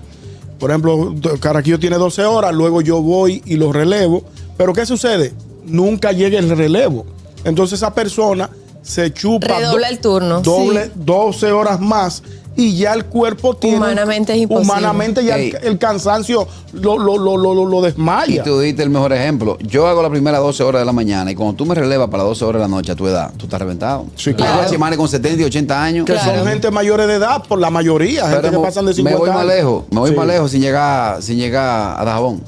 Por 0.59 0.69
ejemplo, 0.69 1.13
Caraquillo 1.39 1.79
tiene 1.79 1.97
12 1.97 2.23
horas, 2.25 2.53
luego 2.53 2.81
yo 2.81 3.01
voy 3.01 3.41
y 3.45 3.55
lo 3.55 3.73
relevo. 3.73 4.23
Pero 4.57 4.73
¿qué 4.73 4.85
sucede? 4.85 5.33
Nunca 5.65 6.11
llega 6.11 6.37
el 6.39 6.49
relevo. 6.55 7.05
Entonces 7.43 7.79
esa 7.79 7.93
persona 7.93 8.49
se 8.83 9.11
chupa 9.13 9.47
Redobla 9.47 9.87
do- 9.87 9.93
el 9.93 9.99
turno. 9.99 10.41
Doble, 10.41 10.91
12 10.93 11.51
horas 11.51 11.79
más 11.79 12.21
y 12.55 12.75
ya 12.77 12.93
el 12.93 13.05
cuerpo 13.05 13.55
tiene. 13.55 13.77
Humanamente 13.77 14.31
es 14.33 14.37
imposible. 14.39 14.71
Humanamente 14.71 15.25
ya 15.25 15.37
el, 15.37 15.79
cansancio 15.79 16.47
lo, 16.73 16.99
lo, 16.99 17.17
lo, 17.17 17.35
lo, 17.35 17.55
lo- 17.55 17.65
lo 17.65 17.79
Y 17.79 17.85
desmaya. 17.85 18.43
tú 18.43 18.59
diste 18.59 18.83
el 18.83 18.91
mejor 18.91 19.11
ejemplo. 19.13 19.57
Yo 19.61 19.87
hago 19.87 20.01
las 20.03 20.11
primeras 20.11 20.39
12 20.41 20.61
horas 20.61 20.81
de 20.81 20.85
la 20.85 20.91
mañana 20.91 21.31
y 21.31 21.35
cuando 21.35 21.55
tú 21.55 21.65
me 21.65 21.73
relevas 21.73 22.09
para 22.09 22.19
las 22.23 22.29
12 22.31 22.45
horas 22.45 22.61
de 22.61 22.67
la 22.69 22.75
noche 22.75 22.91
a 22.91 22.95
tu 22.95 23.07
edad, 23.07 23.31
tú 23.37 23.45
estás 23.45 23.59
reventado. 23.59 24.05
Sí, 24.15 24.29
Hay 24.31 24.35
claro. 24.35 24.57
guachimanes 24.57 24.99
con 24.99 25.07
70 25.07 25.41
y 25.41 25.45
80 25.45 25.83
años. 25.83 26.05
Que 26.05 26.19
son 26.19 26.45
gente 26.45 26.69
mayores 26.69 27.07
de 27.07 27.15
edad, 27.15 27.41
por 27.41 27.59
la 27.59 27.71
mayoría, 27.71 28.27
gente 28.29 28.41
Pero 28.49 28.59
que 28.61 28.67
pasan 28.67 28.85
de 28.85 28.93
50 28.93 29.17
me 29.19 29.25
voy 29.25 29.35
más 29.35 29.45
lejos, 29.47 29.85
me 29.89 29.99
voy 30.01 30.09
Sí. 30.11 30.15
más 30.15 30.27
lejos 30.27 30.51
sin 30.51 30.61
llegar, 30.61 31.23
sin 31.23 31.37
llegar 31.37 31.99
a 31.99 32.05
Dajabón. 32.05 32.43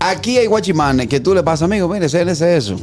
Aquí 0.00 0.36
hay 0.38 0.46
guachimanes 0.46 1.06
que 1.08 1.20
tú 1.20 1.32
le 1.34 1.42
pasas, 1.44 1.62
amigo, 1.62 1.86
mire, 1.88 2.06
ese 2.06 2.22
es 2.22 2.40
eso. 2.40 2.76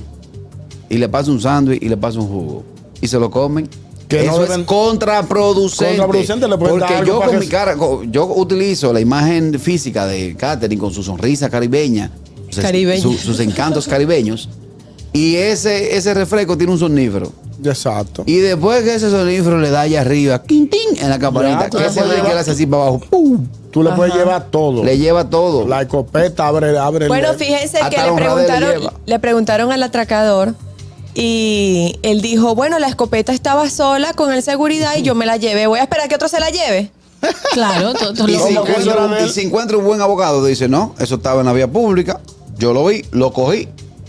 Y 0.90 0.98
le 1.00 1.10
pasas 1.10 1.30
un 1.30 1.42
sándwich 1.42 1.82
y 1.82 1.90
le 1.90 1.98
pasas 1.98 2.18
un 2.18 2.28
jugo. 2.28 2.64
Y 3.06 3.08
se 3.08 3.20
lo 3.20 3.30
comen. 3.30 3.70
Que 4.08 4.24
no 4.24 4.34
eso 4.34 4.46
deben- 4.48 4.62
es 4.62 4.66
contraproducente. 4.68 5.98
Contraproducente, 5.98 6.48
le 6.48 6.58
pueden 6.58 6.80
Porque 6.80 6.94
dar 6.94 7.06
yo 7.06 7.22
con 7.22 7.40
mi 7.40 7.48
cara, 7.48 7.76
yo 8.10 8.26
utilizo 8.36 8.92
la 8.94 9.00
imagen 9.00 9.60
física 9.60 10.06
de 10.06 10.36
Katherine 10.36 10.80
con 10.80 10.92
su 10.92 11.02
sonrisa 11.04 11.50
caribeña, 11.50 12.12
sus- 12.50 12.64
Caribeña. 12.64 13.02
su- 13.02 13.14
sus 13.14 13.40
encantos 13.40 13.88
caribeños. 13.88 14.50
Y 15.14 15.36
ese, 15.38 15.96
ese 15.96 16.14
refresco 16.14 16.58
tiene 16.58 16.74
un 16.74 16.80
sonífero. 16.80 17.32
Exacto. 17.64 18.24
Y 18.26 18.36
después 18.38 18.84
que 18.84 18.96
ese 18.96 19.10
sonífero 19.10 19.60
le 19.60 19.70
da 19.72 19.82
allá 19.82 20.02
arriba, 20.02 20.44
quin, 20.44 20.70
tin, 20.70 20.98
en 21.00 21.10
la 21.10 21.18
campanita, 21.18 21.70
que 21.70 21.90
se 21.90 22.06
le 22.06 22.20
hace 22.22 22.52
así 22.52 22.66
para 22.68 22.84
abajo, 22.84 23.02
¡pum! 23.10 23.48
Tú 23.72 23.82
le 23.82 23.92
puedes 23.92 24.14
llevar 24.14 24.48
todo. 24.52 24.84
le 24.84 24.98
lleva 24.98 25.30
todo. 25.30 25.68
La 25.68 25.82
escopeta 25.82 26.48
abre, 26.48 26.78
abre 26.78 27.06
el- 27.06 27.10
Bueno, 27.10 27.34
fíjense 27.34 27.80
que 27.90 27.98
le 27.98 28.14
preguntaron, 28.14 28.90
le 29.06 29.20
preguntaron 29.20 29.72
al 29.72 29.84
atracador 29.84 30.54
y 31.16 31.98
él 32.04 32.22
dijo, 32.22 32.54
bueno, 32.56 32.78
la 32.78 32.88
escopeta 32.88 33.32
estaba 33.34 33.70
sola 33.70 34.14
con 34.14 34.32
el 34.34 34.44
seguridad 34.44 34.92
y 34.98 35.02
yo 35.02 35.16
me 35.16 35.26
la 35.26 35.38
llevé. 35.38 35.66
Voy 35.68 35.80
a 35.80 35.84
esperar 35.84 36.08
que 36.10 36.16
otro 36.16 36.28
se 36.28 36.40
la 36.40 36.50
lleve. 36.50 36.92
Claro, 37.54 37.94
to- 37.94 38.14
to- 38.14 38.28
Y 38.30 38.34
lo- 38.34 38.46
si, 38.46 38.54
y 39.26 39.30
si 39.30 39.42
encuentra 39.42 39.78
un 39.78 39.86
buen 39.86 40.02
abogado, 40.02 40.46
dice, 40.46 40.68
no, 40.68 40.94
eso 41.00 41.16
estaba 41.16 41.40
en 41.40 41.48
la 41.48 41.54
vía 41.54 41.68
pública, 41.68 42.20
yo 42.60 42.74
lo 42.74 42.86
vi, 42.86 43.04
lo 43.12 43.32
cogí 43.34 43.68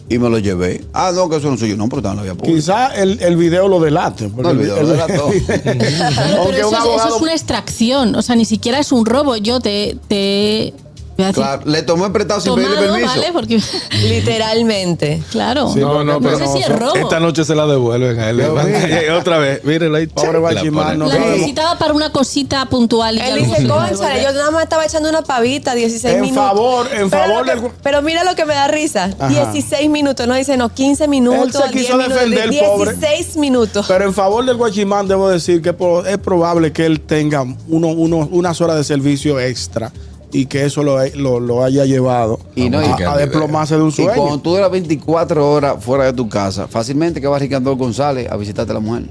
y 0.08 0.18
me 0.18 0.28
lo 0.28 0.38
llevé. 0.38 0.84
Ah, 0.92 1.12
no, 1.14 1.28
que 1.28 1.36
eso 1.36 1.50
no 1.50 1.56
soy 1.56 1.70
yo, 1.70 1.76
no, 1.76 1.88
pero 1.88 1.98
estaba 1.98 2.12
en 2.12 2.16
la 2.18 2.22
vía 2.25 2.34
pública. 2.34 2.56
Quizá 2.56 2.94
el, 2.94 3.20
el 3.22 3.36
video 3.36 3.68
lo 3.68 3.80
delate. 3.80 4.28
No, 4.28 4.50
el 4.50 4.58
video 4.58 4.82
lo 4.82 4.88
delató. 4.88 5.28
Pero 5.46 6.42
un 6.44 6.50
eso, 6.50 6.50
es- 6.50 6.58
eso 6.58 6.76
abogado- 6.76 7.16
es 7.16 7.22
una 7.22 7.32
extracción, 7.32 8.14
o 8.16 8.22
sea, 8.22 8.36
ni 8.36 8.44
siquiera 8.44 8.78
es 8.78 8.92
un 8.92 9.06
robo. 9.06 9.36
Yo 9.36 9.60
te, 9.60 9.92
a 9.92 10.86
Claro, 11.32 11.62
le 11.64 11.82
tomó 11.82 12.12
prestado 12.12 12.40
sin 12.40 12.54
pedirle 12.54 12.76
permiso. 12.76 13.06
¿vale? 13.06 13.32
Porque, 13.32 13.58
Literalmente. 14.08 15.23
claro, 15.30 15.73
Sí, 15.73 15.80
No, 15.80 16.04
no, 16.04 16.14
no 16.14 16.20
pero 16.20 16.38
sé 16.38 16.46
si 16.49 16.58
es 16.58 16.68
robo. 16.68 16.94
esta 16.96 17.20
noche 17.20 17.44
se 17.44 17.54
la 17.54 17.66
devuelven 17.66 18.18
a 18.20 18.30
él. 18.30 18.40
Otra 19.18 19.38
vez, 19.38 19.64
mírenlo 19.64 19.96
ahí. 19.96 20.06
Pobre 20.08 20.32
la 20.35 20.38
guachimán, 20.40 20.85
ponen. 20.85 20.99
no 20.99 21.06
La 21.08 21.18
necesitaba 21.18 21.78
para 21.78 21.94
una 21.94 22.11
cosita 22.12 22.66
puntual. 22.66 23.16
y 23.16 23.20
Él 23.20 23.37
dice, 23.44 23.62
devolver". 23.62 24.23
yo 24.23 24.32
nada 24.32 24.50
más 24.50 24.62
estaba 24.64 24.85
echando 24.85 25.08
una 25.08 25.23
pavita, 25.23 25.75
16 25.75 26.14
En 26.16 26.20
minutos. 26.20 26.44
favor- 26.44 26.87
en 26.92 27.11
pero 27.11 27.23
favor 27.25 27.44
que- 27.44 27.50
del- 27.54 27.70
Pero 27.82 28.02
mira 28.02 28.25
lo 28.25 28.35
que 28.35 28.44
me 28.44 28.54
da 28.54 28.68
risa. 28.68 29.11
Ajá. 29.18 29.28
16 29.28 29.88
minutos, 29.90 30.26
no 30.26 30.35
dice, 30.35 30.56
no, 30.56 30.68
15 30.73 31.08
minutos, 31.08 31.44
Él 31.46 31.52
se 31.52 31.58
10 31.73 31.87
quiso 31.87 31.96
minutos, 31.96 32.14
defender, 32.14 32.50
16 32.50 33.26
pobre. 33.26 33.40
minutos. 33.40 33.87
Pero 33.88 34.04
en 34.04 34.14
favor 34.14 34.44
del 34.44 34.56
guachimán 34.56 35.08
debo 35.08 35.28
decir 35.28 35.62
que 35.62 35.70
es 36.08 36.18
probable 36.18 36.73
que 36.73 36.85
él 36.87 37.00
tenga 37.00 37.42
uno, 37.68 37.88
uno- 37.88 38.28
unas 38.30 38.61
horas 38.61 38.76
de 38.76 38.85
servicio 38.85 39.40
extra 39.40 39.92
y 40.33 40.47
que 40.47 40.64
eso 40.64 40.83
lo, 40.83 40.99
lo- 41.14 41.40
lo 41.40 41.62
haya 41.64 41.85
llevado 41.85 42.38
Y 42.54 42.68
no, 42.68 42.83
y 42.83 43.02
a, 43.02 43.16
desplomarse 43.16 43.76
de 43.76 43.83
un 43.83 43.90
Y 43.90 44.02
cuando 44.04 44.14
sueño. 44.26 44.38
tú 44.40 44.50
duras 44.50 44.71
24 44.71 45.50
horas 45.50 45.76
fuera 45.85 46.04
de 46.04 46.12
tu 46.12 46.28
casa, 46.28 46.66
fácilmente 46.66 47.21
que 47.21 47.26
va 47.26 47.38
Ricardo 47.38 47.75
González 47.76 48.28
a 48.30 48.37
visitarte 48.37 48.73
a 48.73 48.75
la 48.75 48.80
mujer. 48.80 49.04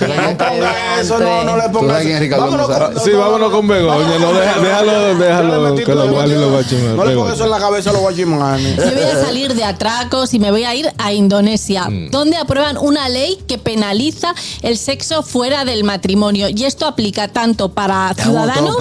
No 0.00 0.38
ponga 0.38 1.00
eso, 1.00 1.18
no, 1.18 1.44
no 1.44 1.56
le 1.56 1.62
¿Tú 1.64 1.72
ponga 1.72 1.88
sabes 1.92 2.04
quién 2.04 2.14
es 2.16 2.20
Ricardo 2.20 2.44
Vámonos 2.44 2.66
González? 2.68 2.94
con- 2.98 3.04
Sí, 3.04 3.10
vámonos 3.12 3.50
con 3.52 3.68
Begoña. 3.68 4.18
No, 4.18 4.32
deja- 4.32 4.60
déjalo, 4.60 5.14
déjalo 5.16 5.74
que 5.76 5.94
lo 5.94 6.08
guarden 6.10 6.40
los 6.40 6.50
guachimanes. 6.50 6.96
No 6.96 7.04
le 7.04 7.14
ponga 7.14 7.34
eso 7.34 7.44
en 7.44 7.50
la 7.50 7.58
cabeza 7.58 7.90
a 7.90 7.92
los 7.92 8.02
guachimanes. 8.02 8.76
Yo 8.76 8.84
voy 8.84 9.02
a 9.02 9.24
salir 9.24 9.54
de 9.54 9.64
atracos 9.64 10.34
y 10.34 10.38
me 10.38 10.50
voy 10.50 10.64
a 10.64 10.74
ir 10.74 10.90
a 10.98 11.12
Indonesia, 11.12 11.88
Mm. 11.88 12.10
donde 12.10 12.36
aprueban 12.36 12.76
una 12.78 13.08
ley 13.08 13.38
que 13.46 13.58
penaliza 13.58 14.34
el 14.62 14.76
sexo 14.78 15.22
fuera 15.22 15.64
del 15.64 15.84
matrimonio. 15.84 16.48
Y 16.48 16.64
esto 16.64 16.86
aplica 16.86 17.28
tanto 17.28 17.70
para 17.70 18.12
ciudadanos 18.14 18.76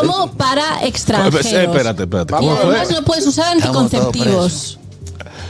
como 0.00 0.32
para 0.32 0.84
extranjeros. 0.84 1.46
Espérate, 1.46 2.02
espérate. 2.04 2.34
Y 2.40 2.48
además 2.48 2.90
no 2.90 3.02
puedes 3.04 3.26
usar 3.26 3.52
anticonceptivos. 3.52 4.78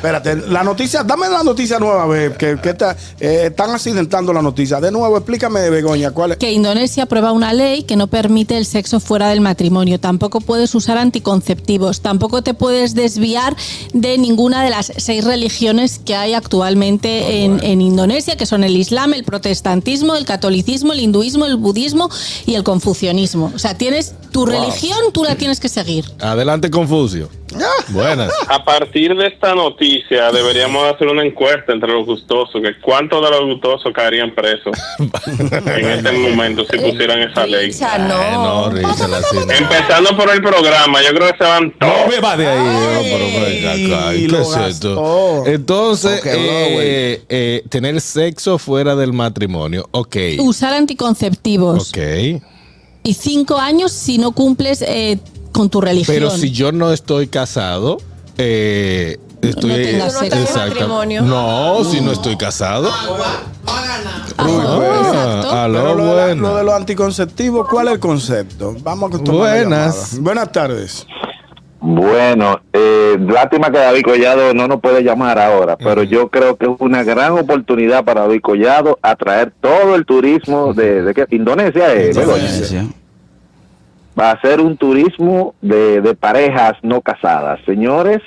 Espérate, 0.01 0.35
la 0.49 0.65
noticia, 0.65 1.03
dame 1.05 1.29
la 1.29 1.43
noticia 1.43 1.79
nueva, 1.79 2.09
que, 2.39 2.59
que 2.63 2.71
está- 2.71 2.97
eh, 3.21 3.49
están 3.49 3.69
accidentando 3.71 4.33
la 4.33 4.41
noticia. 4.41 4.81
De 4.81 4.91
nuevo, 4.91 5.15
explícame, 5.19 5.69
Begoña, 5.69 6.11
cuál 6.13 6.33
es. 6.33 6.37
Que 6.39 6.53
Indonesia 6.53 7.03
aprueba 7.03 7.33
una 7.33 7.53
ley 7.53 7.83
que 7.83 7.97
no 7.97 8.07
permite 8.07 8.57
el 8.57 8.65
sexo 8.65 8.99
fuera 8.99 9.29
del 9.29 9.43
matrimonio. 9.43 10.01
Tampoco 10.01 10.41
puedes 10.41 10.75
usar 10.75 10.97
anticonceptivos. 10.97 12.01
Tampoco 12.01 12.41
te 12.41 12.55
puedes 12.55 12.95
desviar 12.95 13.55
de 13.93 14.17
ninguna 14.17 14.65
de 14.65 14.71
las 14.71 14.91
seis 14.97 15.23
religiones 15.23 15.99
que 16.03 16.15
hay 16.17 16.33
actualmente 16.33 17.45
en, 17.45 17.63
en 17.63 17.83
Indonesia, 17.83 18.37
que 18.39 18.47
son 18.47 18.65
el 18.65 18.79
Islam, 18.79 19.13
el 19.13 19.25
protestantismo, 19.25 20.15
el 20.15 20.25
catolicismo, 20.25 20.95
el 20.95 21.01
hinduismo, 21.01 21.45
el 21.45 21.57
budismo 21.57 22.09
y 22.47 22.55
el 22.55 22.65
confucianismo. 22.65 23.53
O 23.55 23.59
sea, 23.59 23.77
tienes 23.77 24.15
tu 24.33 24.47
religión, 24.47 24.99
tú 25.13 25.25
la 25.25 25.37
tienes 25.37 25.61
que 25.61 25.69
seguir. 25.69 26.07
Adelante, 26.21 26.71
Confucio. 26.71 27.29
Buenas. 27.89 28.33
A 28.49 28.65
partir 28.65 29.15
de 29.15 29.27
esta 29.29 29.55
noticia 29.55 30.31
deberíamos 30.33 30.85
hacer 30.93 31.09
una 31.09 31.25
encuesta 31.25 31.73
entre 31.73 31.93
los 31.93 32.07
gustosos, 32.07 32.61
que 32.63 32.81
cuántos 32.81 33.23
de 33.23 33.31
los 33.31 33.45
gustosos 33.47 33.93
caerían 33.93 34.35
presos 34.35 34.77
en 34.99 35.89
este 35.91 36.13
momento 36.13 36.65
si 36.71 36.79
pusieran 36.79 37.21
esa 37.21 37.47
ley. 37.47 37.67
Richard, 37.67 38.01
Ay, 38.01 38.09
no. 38.09 38.71
no, 38.71 38.71
no. 38.71 39.53
Empezando 39.53 40.17
por 40.17 40.31
el 40.31 40.43
programa, 40.43 41.03
yo 41.03 41.11
creo 41.11 41.33
que 41.33 41.39
se 41.39 41.45
van 41.45 41.73
todos. 41.79 41.93
No 42.01 42.07
me 42.09 42.21
va 42.21 42.37
de 42.37 42.47
ahí. 42.47 42.59
no, 42.59 43.03
pero 43.03 43.27
acá, 43.27 44.09
Ay, 44.09 44.21
¿Qué 44.23 44.29
lo 44.29 44.41
es? 44.41 44.81
Entonces, 45.47 46.25
no, 46.25 46.31
eh, 46.33 47.23
eh, 47.29 47.63
tener 47.69 48.01
sexo 48.01 48.59
fuera 48.59 48.95
del 48.95 49.13
matrimonio. 49.13 49.89
Ok. 49.91 50.17
Usar 50.39 50.75
anticonceptivos. 50.75 51.91
Ok. 51.91 51.99
Y 53.03 53.15
cinco 53.15 53.59
años 53.59 53.93
si 53.93 54.19
no 54.19 54.33
cumples 54.33 54.83
eh, 54.83 55.19
con 55.53 55.69
tu 55.71 55.81
religión. 55.81 56.15
Pero 56.17 56.31
si 56.31 56.51
yo 56.53 56.73
no 56.73 56.93
estoy 56.93 57.27
casado, 57.29 57.99
eh, 58.39 59.19
estoy. 59.43 59.71
No 59.71 59.77
tengas 59.77 60.15
no 60.15 60.21
estás 60.23 60.39
en 60.39 60.45
Exacto. 60.45 60.71
matrimonio. 60.71 61.23
No, 61.23 61.85
si 61.85 62.01
no 62.01 62.13
estoy 62.13 62.37
casado. 62.37 62.89
Ah, 62.93 63.43
exacto. 64.47 65.51
aló, 65.51 65.79
Pero 65.83 65.95
lo, 65.95 66.05
de 66.17 66.27
la- 66.29 66.35
lo 66.35 66.57
de 66.57 66.65
los 66.65 66.75
anticonceptivos, 66.75 67.69
¿cuál 67.69 67.89
es 67.89 67.95
el 67.95 68.01
concepto? 68.01 68.77
Vamos 68.83 69.15
a 69.15 69.19
tomar 69.23 69.35
la 69.35 69.39
Buenas. 69.65 69.95
llamada. 70.13 70.23
Buenas 70.23 70.53
tardes. 70.53 71.07
Bueno, 71.83 72.61
eh, 72.75 73.17
lástima 73.19 73.71
que 73.71 73.79
David 73.79 74.03
Collado 74.05 74.53
no 74.53 74.69
nos 74.69 74.81
puede 74.83 75.03
llamar 75.03 75.39
ahora, 75.39 75.79
pero 75.79 76.03
yo 76.03 76.29
creo 76.29 76.57
que 76.57 76.67
es 76.67 76.73
una 76.79 77.03
gran 77.05 77.33
oportunidad 77.39 78.05
para 78.05 78.23
David 78.23 78.41
Collado 78.43 78.99
atraer 79.01 79.51
todo 79.63 79.95
el 79.95 80.05
turismo 80.05 80.75
de, 80.75 81.03
de 81.03 81.15
¿qué? 81.15 81.27
Indonesia. 81.31 81.95
eh, 81.95 82.13
Begoña. 82.15 82.39
Indonesia. 82.45 82.87
Va 84.21 84.33
a 84.33 84.41
ser 84.41 84.61
un 84.61 84.77
turismo 84.77 85.55
de, 85.63 86.01
de 86.01 86.15
parejas 86.15 86.75
no 86.83 87.01
casadas. 87.01 87.61
Señores, 87.65 88.21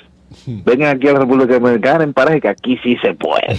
vengan 0.46 0.96
aquí 0.96 1.08
a 1.08 1.12
la 1.12 1.20
República 1.20 1.54
Dominicana 1.54 2.04
en 2.04 2.12
pareja 2.12 2.40
que 2.40 2.48
aquí 2.48 2.78
sí 2.82 2.96
se 3.02 3.14
puede. 3.14 3.56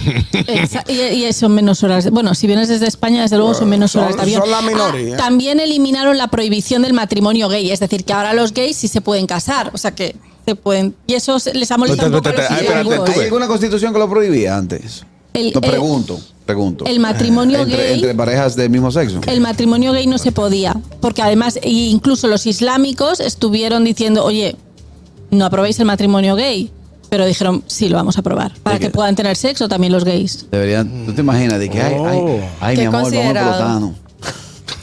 Y, 0.88 1.24
y 1.24 1.32
son 1.32 1.54
menos 1.54 1.82
horas. 1.82 2.10
Bueno, 2.10 2.34
si 2.34 2.46
vienes 2.46 2.68
desde 2.68 2.86
España, 2.86 3.22
desde 3.22 3.36
luego 3.36 3.54
son 3.54 3.68
menos 3.68 3.96
horas 3.96 4.16
de 4.16 4.22
avión. 4.22 4.42
son 4.42 4.50
la 4.50 4.62
minoría. 4.62 5.14
Ah, 5.14 5.16
también 5.16 5.60
eliminaron 5.60 6.16
la 6.18 6.28
prohibición 6.28 6.82
del 6.82 6.92
matrimonio 6.92 7.48
gay, 7.48 7.70
es 7.70 7.80
decir, 7.80 8.04
que 8.04 8.12
ahora 8.12 8.34
los 8.34 8.52
gays 8.52 8.76
sí 8.76 8.88
se 8.88 9.00
pueden 9.00 9.26
casar, 9.26 9.70
o 9.72 9.78
sea 9.78 9.94
que 9.94 10.14
se 10.44 10.54
pueden. 10.54 10.94
Y 11.06 11.14
eso 11.14 11.36
les 11.54 11.70
ha 11.70 11.78
molestado 11.78 12.20
¿Hay 12.50 13.20
alguna 13.24 13.48
constitución 13.48 13.92
que 13.92 13.98
lo 13.98 14.08
prohibía 14.08 14.56
antes? 14.56 15.04
El- 15.36 15.52
no, 15.52 15.60
el- 15.62 15.70
pregunto, 15.70 16.18
pregunto. 16.44 16.84
el 16.86 16.98
matrimonio 17.00 17.60
entre, 17.60 17.76
gay- 17.84 17.94
entre 17.94 18.14
parejas 18.14 18.56
del 18.56 18.70
mismo 18.70 18.90
sexo. 18.90 19.20
El 19.26 19.40
matrimonio 19.40 19.92
gay 19.92 20.06
no 20.06 20.18
se 20.18 20.32
podía, 20.32 20.74
porque 21.00 21.22
además 21.22 21.58
e 21.62 21.70
incluso 21.70 22.26
los 22.28 22.46
islámicos 22.46 23.20
estuvieron 23.20 23.84
diciendo, 23.84 24.24
oye, 24.24 24.56
no 25.30 25.44
aprobéis 25.44 25.78
el 25.80 25.86
matrimonio 25.86 26.34
gay, 26.36 26.70
pero 27.08 27.24
dijeron, 27.26 27.62
sí, 27.66 27.88
lo 27.88 27.96
vamos 27.96 28.16
a 28.16 28.20
aprobar, 28.20 28.52
para 28.62 28.78
que 28.78 28.86
que- 28.86 28.90
puedan 28.90 29.14
tener 29.16 29.36
sexo 29.36 29.68
también 29.68 29.92
los 29.92 30.04
gays. 30.04 30.46
Deberían, 30.50 31.04
¿Tú 31.06 31.12
te 31.12 31.20
imaginas 31.20 31.58
de 31.58 31.68
que, 31.70 31.80
ay, 31.82 31.94
ay, 32.04 32.40
ay, 32.60 32.74
Qué 32.76 32.80
mi 32.82 32.86
amor, 32.86 33.12
vamos? 33.12 33.94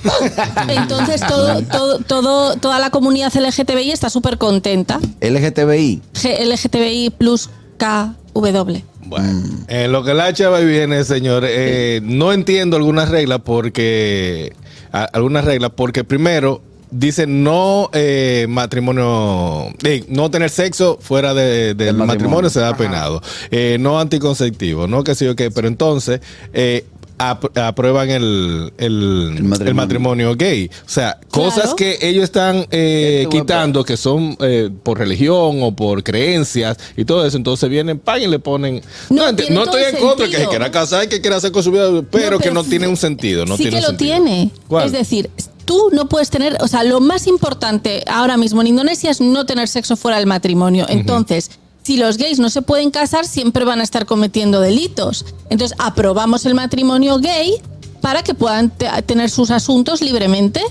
Entonces 0.68 1.22
todo, 1.28 1.62
todo, 1.64 2.00
todo, 2.00 2.56
toda 2.58 2.80
la 2.80 2.90
comunidad 2.90 3.34
LGTBI 3.34 3.92
está 3.92 4.10
súper 4.10 4.38
contenta. 4.38 5.00
LGTBI. 5.22 6.02
G- 6.14 6.40
LGTBI 6.46 7.10
plus 7.12 7.50
KW. 7.78 8.78
Bueno, 9.22 9.42
en 9.68 9.92
lo 9.92 10.04
que 10.04 10.14
la 10.14 10.32
chava 10.34 10.60
viene, 10.60 11.04
señor, 11.04 11.44
eh, 11.48 12.00
no 12.04 12.34
entiendo 12.34 12.78
algunas 12.78 13.10
reglas 13.10 13.42
porque 13.44 14.54
a- 14.92 15.06
algunas 15.06 15.46
reglas 15.46 15.72
porque 15.76 16.04
primero 16.04 16.62
dice 16.92 17.26
no 17.26 17.90
eh, 17.94 18.46
matrimonio, 18.50 19.70
eh, 19.84 20.04
no 20.10 20.30
tener 20.30 20.50
sexo 20.52 21.00
fuera 21.02 21.34
de- 21.34 21.74
del 21.74 21.96
matrimonio, 21.96 22.06
matrimonio. 22.06 22.50
se 22.50 22.60
da 22.60 22.76
penado, 22.78 23.22
Eh, 23.50 23.78
no 23.80 24.00
anticonceptivo, 24.00 24.88
no 24.88 25.04
que 25.04 25.16
sé 25.16 25.26
yo 25.26 25.36
qué, 25.36 25.50
pero 25.50 25.68
entonces 25.68 26.22
eh, 26.54 26.86
aprueban 27.18 28.10
el, 28.10 28.74
el, 28.78 29.34
el 29.38 29.44
matrimonio. 29.44 29.74
matrimonio. 29.76 30.36
gay. 30.36 30.70
O 30.86 30.90
sea, 30.90 31.20
cosas 31.30 31.74
que 31.74 31.98
ellos 32.02 32.24
están 32.24 32.66
eh, 32.72 33.22
Este 33.24 33.38
quitando 33.40 33.84
que 33.84 33.98
son 33.98 34.36
eh, 34.40 34.70
por 34.84 34.98
religión 34.98 35.60
o 35.64 35.76
por 35.76 36.04
creencias 36.04 36.78
y 36.98 37.06
todo 37.06 37.26
eso. 37.26 37.38
Entonces 37.38 37.70
vienen, 37.70 38.00
pan 38.00 38.22
y 38.22 38.28
le 38.28 38.40
ponen. 38.40 38.82
No, 39.10 39.28
estoy 39.30 39.48
en 39.48 39.56
contra 39.98 40.26
de 40.26 40.32
que 40.32 40.38
se 40.38 40.48
quiera 40.48 40.72
casar 40.72 41.06
y 41.06 41.08
que 41.08 41.22
quiera 41.22 41.38
hacer 41.38 41.52
con 41.52 41.64
su 41.64 41.72
vida, 41.72 41.90
pero, 42.12 42.38
que 42.38 42.44
pero 42.44 42.54
no 42.54 42.64
sí- 42.64 42.70
tiene 42.70 42.88
un 42.88 42.98
sentido. 42.98 43.46
No 43.46 43.58
sí 43.58 43.64
tiene 43.64 43.78
que 43.78 43.82
lo 43.82 43.88
sentido. 43.90 44.16
tiene. 44.24 44.52
¿Cuál? 44.68 44.86
Es 44.88 44.92
decir, 44.92 45.30
tú 45.66 45.90
no 45.94 46.10
puedes 46.10 46.30
tener, 46.30 46.58
o 46.62 46.68
sea, 46.68 46.84
lo 46.84 47.00
más 47.00 47.28
importante 47.28 48.04
ahora 48.08 48.36
mismo 48.38 48.62
en 48.62 48.68
Indonesia 48.68 49.12
es 49.12 49.22
no 49.22 49.46
tener 49.46 49.68
sexo 49.68 49.96
fuera 49.96 50.18
del 50.18 50.28
matrimonio. 50.28 50.86
Entonces, 50.90 51.52
si 51.84 51.98
los 51.98 52.18
gays 52.18 52.40
no 52.40 52.50
se 52.50 52.62
pueden 52.62 52.92
casar, 52.92 53.26
siempre 53.26 53.66
van 53.66 53.80
a 53.80 53.84
estar 53.84 54.06
cometiendo 54.06 54.60
delitos. 54.62 55.26
Entonces, 55.50 55.78
aprobamos 55.80 56.46
el 56.46 56.56
matrimonio 56.56 57.20
gay 57.20 57.56
para 58.02 58.24
que 58.24 58.34
puedan 58.34 58.70
te- 58.70 58.90
tener 59.06 59.30
sus 59.30 59.52
asuntos 59.52 60.02
libremente 60.02 60.62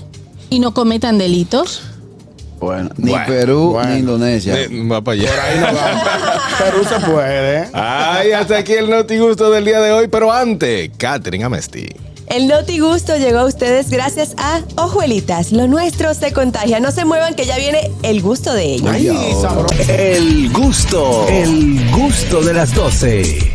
y 0.49 0.59
no 0.59 0.73
cometan 0.73 1.17
delitos. 1.17 1.81
Bueno, 2.59 2.89
ni 2.97 3.11
Bueno, 3.11 3.25
Perú 3.27 3.69
bueno. 3.71 3.89
ni 3.91 3.99
Indonesia. 3.99 4.57
Eh, 4.61 4.69
va 4.89 5.01
para 5.01 5.19
allá. 5.21 5.29
Por 5.31 5.39
ahí 5.39 5.59
no 5.59 5.65
va. 5.79 6.03
Perú 6.63 6.83
se 6.87 6.99
puede. 7.11 7.59
¿eh? 7.63 7.67
Ay, 7.73 8.31
hasta 8.31 8.57
aquí 8.57 8.73
el 8.73 8.89
Noti 8.89 9.17
Gusto 9.17 9.49
del 9.51 9.65
día 9.65 9.81
de 9.81 9.91
hoy, 9.91 10.07
pero 10.07 10.31
antes, 10.31 10.89
Catherine 10.97 11.43
Amesti. 11.43 11.87
El 12.27 12.47
Noti 12.47 12.79
Gusto 12.79 13.17
llegó 13.17 13.39
a 13.39 13.45
ustedes 13.45 13.89
gracias 13.89 14.33
a 14.37 14.61
Ojuelitas. 14.75 15.51
Lo 15.51 15.67
nuestro 15.67 16.13
se 16.13 16.31
contagia. 16.31 16.79
No 16.79 16.91
se 16.91 17.05
muevan 17.05 17.35
que 17.35 17.45
ya 17.45 17.57
viene 17.57 17.91
el 18.01 18.21
gusto 18.21 18.53
de 18.53 18.73
ellos. 18.73 18.95
El 19.87 20.51
gusto, 20.51 21.27
el 21.27 21.91
gusto 21.91 22.41
de 22.41 22.53
las 22.53 22.73
12. 22.73 23.51